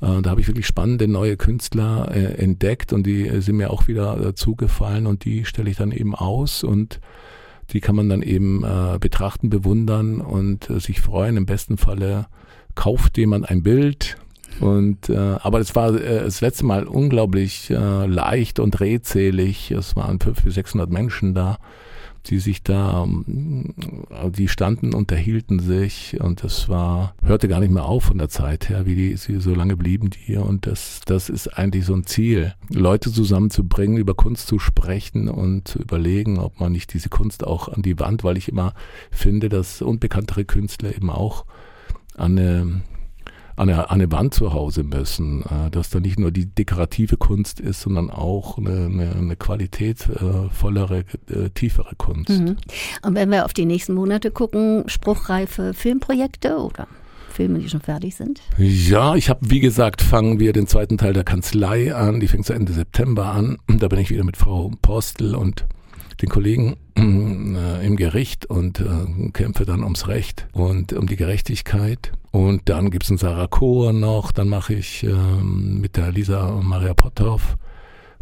äh, 0.00 0.22
da 0.22 0.30
habe 0.30 0.40
ich 0.40 0.48
wirklich 0.48 0.66
spannende 0.66 1.06
neue 1.06 1.36
Künstler 1.36 2.10
äh, 2.10 2.36
entdeckt 2.42 2.94
und 2.94 3.02
die 3.04 3.42
sind 3.42 3.56
mir 3.56 3.70
auch 3.70 3.86
wieder 3.86 4.28
äh, 4.28 4.34
zugefallen 4.34 5.06
und 5.06 5.26
die 5.26 5.44
stelle 5.44 5.68
ich 5.68 5.76
dann 5.76 5.92
eben 5.92 6.14
aus 6.14 6.64
und 6.64 7.00
die 7.72 7.80
kann 7.80 7.96
man 7.96 8.08
dann 8.08 8.22
eben 8.22 8.64
äh, 8.64 8.98
betrachten, 8.98 9.50
bewundern 9.50 10.20
und 10.20 10.70
äh, 10.70 10.80
sich 10.80 11.00
freuen. 11.00 11.36
Im 11.36 11.46
besten 11.46 11.76
Falle 11.76 12.26
kauft 12.74 13.18
jemand 13.18 13.48
ein 13.48 13.62
Bild. 13.62 14.16
Und 14.60 15.08
äh, 15.08 15.16
aber 15.16 15.60
es 15.60 15.74
war 15.74 15.94
äh, 15.94 16.24
das 16.24 16.40
letzte 16.40 16.66
Mal 16.66 16.84
unglaublich 16.84 17.70
äh, 17.70 18.06
leicht 18.06 18.58
und 18.58 18.80
redselig. 18.80 19.70
Es 19.70 19.96
waren 19.96 20.20
500 20.20 20.44
bis 20.44 20.54
600 20.54 20.90
Menschen 20.90 21.34
da 21.34 21.58
die 22.26 22.38
sich 22.38 22.62
da, 22.62 23.02
ähm, 23.04 23.74
die 24.36 24.48
standen, 24.48 24.94
unterhielten 24.94 25.60
sich 25.60 26.20
und 26.20 26.44
das 26.44 26.68
war, 26.68 27.14
hörte 27.22 27.48
gar 27.48 27.60
nicht 27.60 27.72
mehr 27.72 27.84
auf 27.84 28.04
von 28.04 28.18
der 28.18 28.28
Zeit 28.28 28.68
her, 28.68 28.86
wie 28.86 28.94
die, 28.94 29.16
sie 29.16 29.40
so 29.40 29.54
lange 29.54 29.76
blieben 29.76 30.10
die 30.10 30.36
und 30.36 30.66
das, 30.66 31.00
das 31.06 31.28
ist 31.28 31.48
eigentlich 31.48 31.84
so 31.84 31.94
ein 31.94 32.04
Ziel, 32.04 32.54
Leute 32.68 33.12
zusammenzubringen, 33.12 33.98
über 33.98 34.14
Kunst 34.14 34.46
zu 34.46 34.58
sprechen 34.58 35.28
und 35.28 35.68
zu 35.68 35.78
überlegen, 35.78 36.38
ob 36.38 36.60
man 36.60 36.72
nicht 36.72 36.92
diese 36.92 37.08
Kunst 37.08 37.46
auch 37.46 37.68
an 37.68 37.82
die 37.82 37.98
Wand, 37.98 38.24
weil 38.24 38.36
ich 38.36 38.48
immer 38.48 38.74
finde, 39.10 39.48
dass 39.48 39.82
unbekanntere 39.82 40.44
Künstler 40.44 40.94
eben 40.94 41.10
auch 41.10 41.44
an 42.16 42.38
eine 42.38 42.82
an 43.60 43.68
eine, 43.68 43.90
an 43.90 44.00
eine 44.00 44.10
Wand 44.10 44.32
zu 44.32 44.54
Hause 44.54 44.82
müssen, 44.84 45.42
äh, 45.42 45.70
dass 45.70 45.90
da 45.90 46.00
nicht 46.00 46.18
nur 46.18 46.30
die 46.30 46.46
dekorative 46.46 47.18
Kunst 47.18 47.60
ist, 47.60 47.82
sondern 47.82 48.10
auch 48.10 48.56
eine, 48.56 48.86
eine, 48.86 49.14
eine 49.14 49.36
qualitätvollere, 49.36 51.04
äh, 51.28 51.50
tiefere 51.50 51.94
Kunst. 51.96 52.30
Mhm. 52.30 52.56
Und 53.02 53.14
wenn 53.14 53.30
wir 53.30 53.44
auf 53.44 53.52
die 53.52 53.66
nächsten 53.66 53.92
Monate 53.92 54.30
gucken, 54.30 54.84
spruchreife 54.86 55.74
Filmprojekte 55.74 56.56
oder? 56.56 56.88
Filme, 57.28 57.58
die 57.58 57.68
schon 57.68 57.80
fertig 57.80 58.16
sind? 58.16 58.40
Ja, 58.58 59.14
ich 59.14 59.28
habe, 59.28 59.40
wie 59.42 59.60
gesagt, 59.60 60.02
fangen 60.02 60.40
wir 60.40 60.52
den 60.52 60.66
zweiten 60.66 60.98
Teil 60.98 61.12
der 61.12 61.24
Kanzlei 61.24 61.94
an. 61.94 62.18
Die 62.18 62.28
fängt 62.28 62.44
zu 62.44 62.52
Ende 62.52 62.72
September 62.72 63.26
an. 63.26 63.58
Da 63.68 63.88
bin 63.88 63.98
ich 63.98 64.10
wieder 64.10 64.24
mit 64.24 64.36
Frau 64.36 64.72
Postel 64.82 65.34
und 65.34 65.64
den 66.20 66.28
Kollegen 66.28 66.76
äh, 67.56 67.86
im 67.86 67.96
Gericht 67.96 68.46
und 68.46 68.80
äh, 68.80 69.30
kämpfe 69.32 69.64
dann 69.64 69.82
ums 69.82 70.08
Recht 70.08 70.46
und 70.52 70.92
um 70.92 71.06
die 71.06 71.16
Gerechtigkeit. 71.16 72.12
Und 72.30 72.68
dann 72.68 72.90
gibt 72.90 73.04
es 73.04 73.10
einen 73.10 73.18
Sarah 73.18 73.48
Chor 73.48 73.92
noch, 73.92 74.32
dann 74.32 74.48
mache 74.48 74.74
ich 74.74 75.02
ähm, 75.02 75.80
mit 75.80 75.96
der 75.96 76.12
Lisa 76.12 76.60
Maria 76.62 76.94
Potthoff 76.94 77.56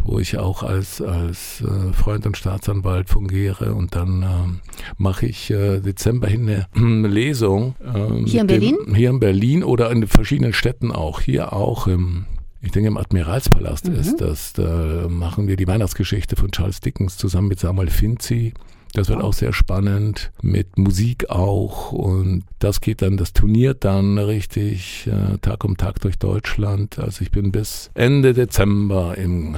wo 0.04 0.18
ich 0.18 0.38
auch 0.38 0.62
als, 0.62 1.00
als 1.00 1.60
äh, 1.60 1.92
Freund 1.92 2.26
und 2.26 2.36
Staatsanwalt 2.36 3.08
fungiere. 3.08 3.74
Und 3.74 3.94
dann 3.94 4.22
ähm, 4.22 4.60
mache 4.96 5.26
ich 5.26 5.50
äh, 5.50 5.80
Dezember 5.80 6.28
hin 6.28 6.48
eine 6.48 6.66
äh, 7.06 7.08
Lesung. 7.08 7.74
Ähm, 7.84 8.24
hier 8.26 8.42
in 8.42 8.46
Berlin? 8.46 8.76
Dem, 8.86 8.94
hier 8.94 9.10
in 9.10 9.20
Berlin 9.20 9.64
oder 9.64 9.90
in 9.90 10.06
verschiedenen 10.06 10.52
Städten 10.52 10.92
auch. 10.92 11.20
Hier 11.20 11.52
auch 11.52 11.86
im 11.86 12.26
ich 12.60 12.72
denke, 12.72 12.88
im 12.88 12.96
Admiralspalast 12.96 13.88
mhm. 13.88 13.94
ist 13.96 14.20
das. 14.20 14.52
Da 14.52 15.06
machen 15.08 15.46
wir 15.46 15.56
die 15.56 15.66
Weihnachtsgeschichte 15.66 16.36
von 16.36 16.50
Charles 16.50 16.80
Dickens 16.80 17.16
zusammen 17.16 17.48
mit 17.48 17.60
Samuel 17.60 17.90
Finzi. 17.90 18.54
Das 18.94 19.08
wird 19.08 19.20
auch 19.20 19.34
sehr 19.34 19.52
spannend, 19.52 20.32
mit 20.40 20.78
Musik 20.78 21.28
auch. 21.28 21.92
Und 21.92 22.44
das 22.58 22.80
geht 22.80 23.02
dann, 23.02 23.16
das 23.16 23.32
turniert 23.32 23.84
dann 23.84 24.18
richtig 24.18 25.06
äh, 25.06 25.36
Tag 25.38 25.62
um 25.64 25.76
Tag 25.76 26.00
durch 26.00 26.18
Deutschland. 26.18 26.98
Also 26.98 27.22
ich 27.22 27.30
bin 27.30 27.52
bis 27.52 27.90
Ende 27.94 28.32
Dezember 28.32 29.16
im 29.18 29.56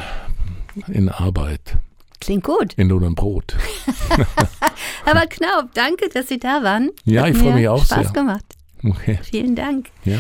in 0.89 1.09
Arbeit. 1.09 1.79
Klingt 2.21 2.45
gut. 2.45 2.75
In 2.75 2.89
Lohn 2.89 3.05
und 3.05 3.15
Brot. 3.15 3.57
Aber 5.05 5.27
Knaub, 5.27 5.73
danke, 5.75 6.09
dass 6.11 6.29
Sie 6.29 6.39
da 6.39 6.63
waren. 6.63 6.91
Ja, 7.05 7.23
Hat 7.23 7.31
ich 7.31 7.39
freue 7.39 7.55
mich 7.55 7.69
auch 7.69 7.85
Spaß 7.85 8.05
sehr. 8.05 8.13
gemacht. 8.13 8.45
Okay. 8.85 9.19
Vielen 9.23 9.57
Dank. 9.57 9.89
Ja. 10.05 10.19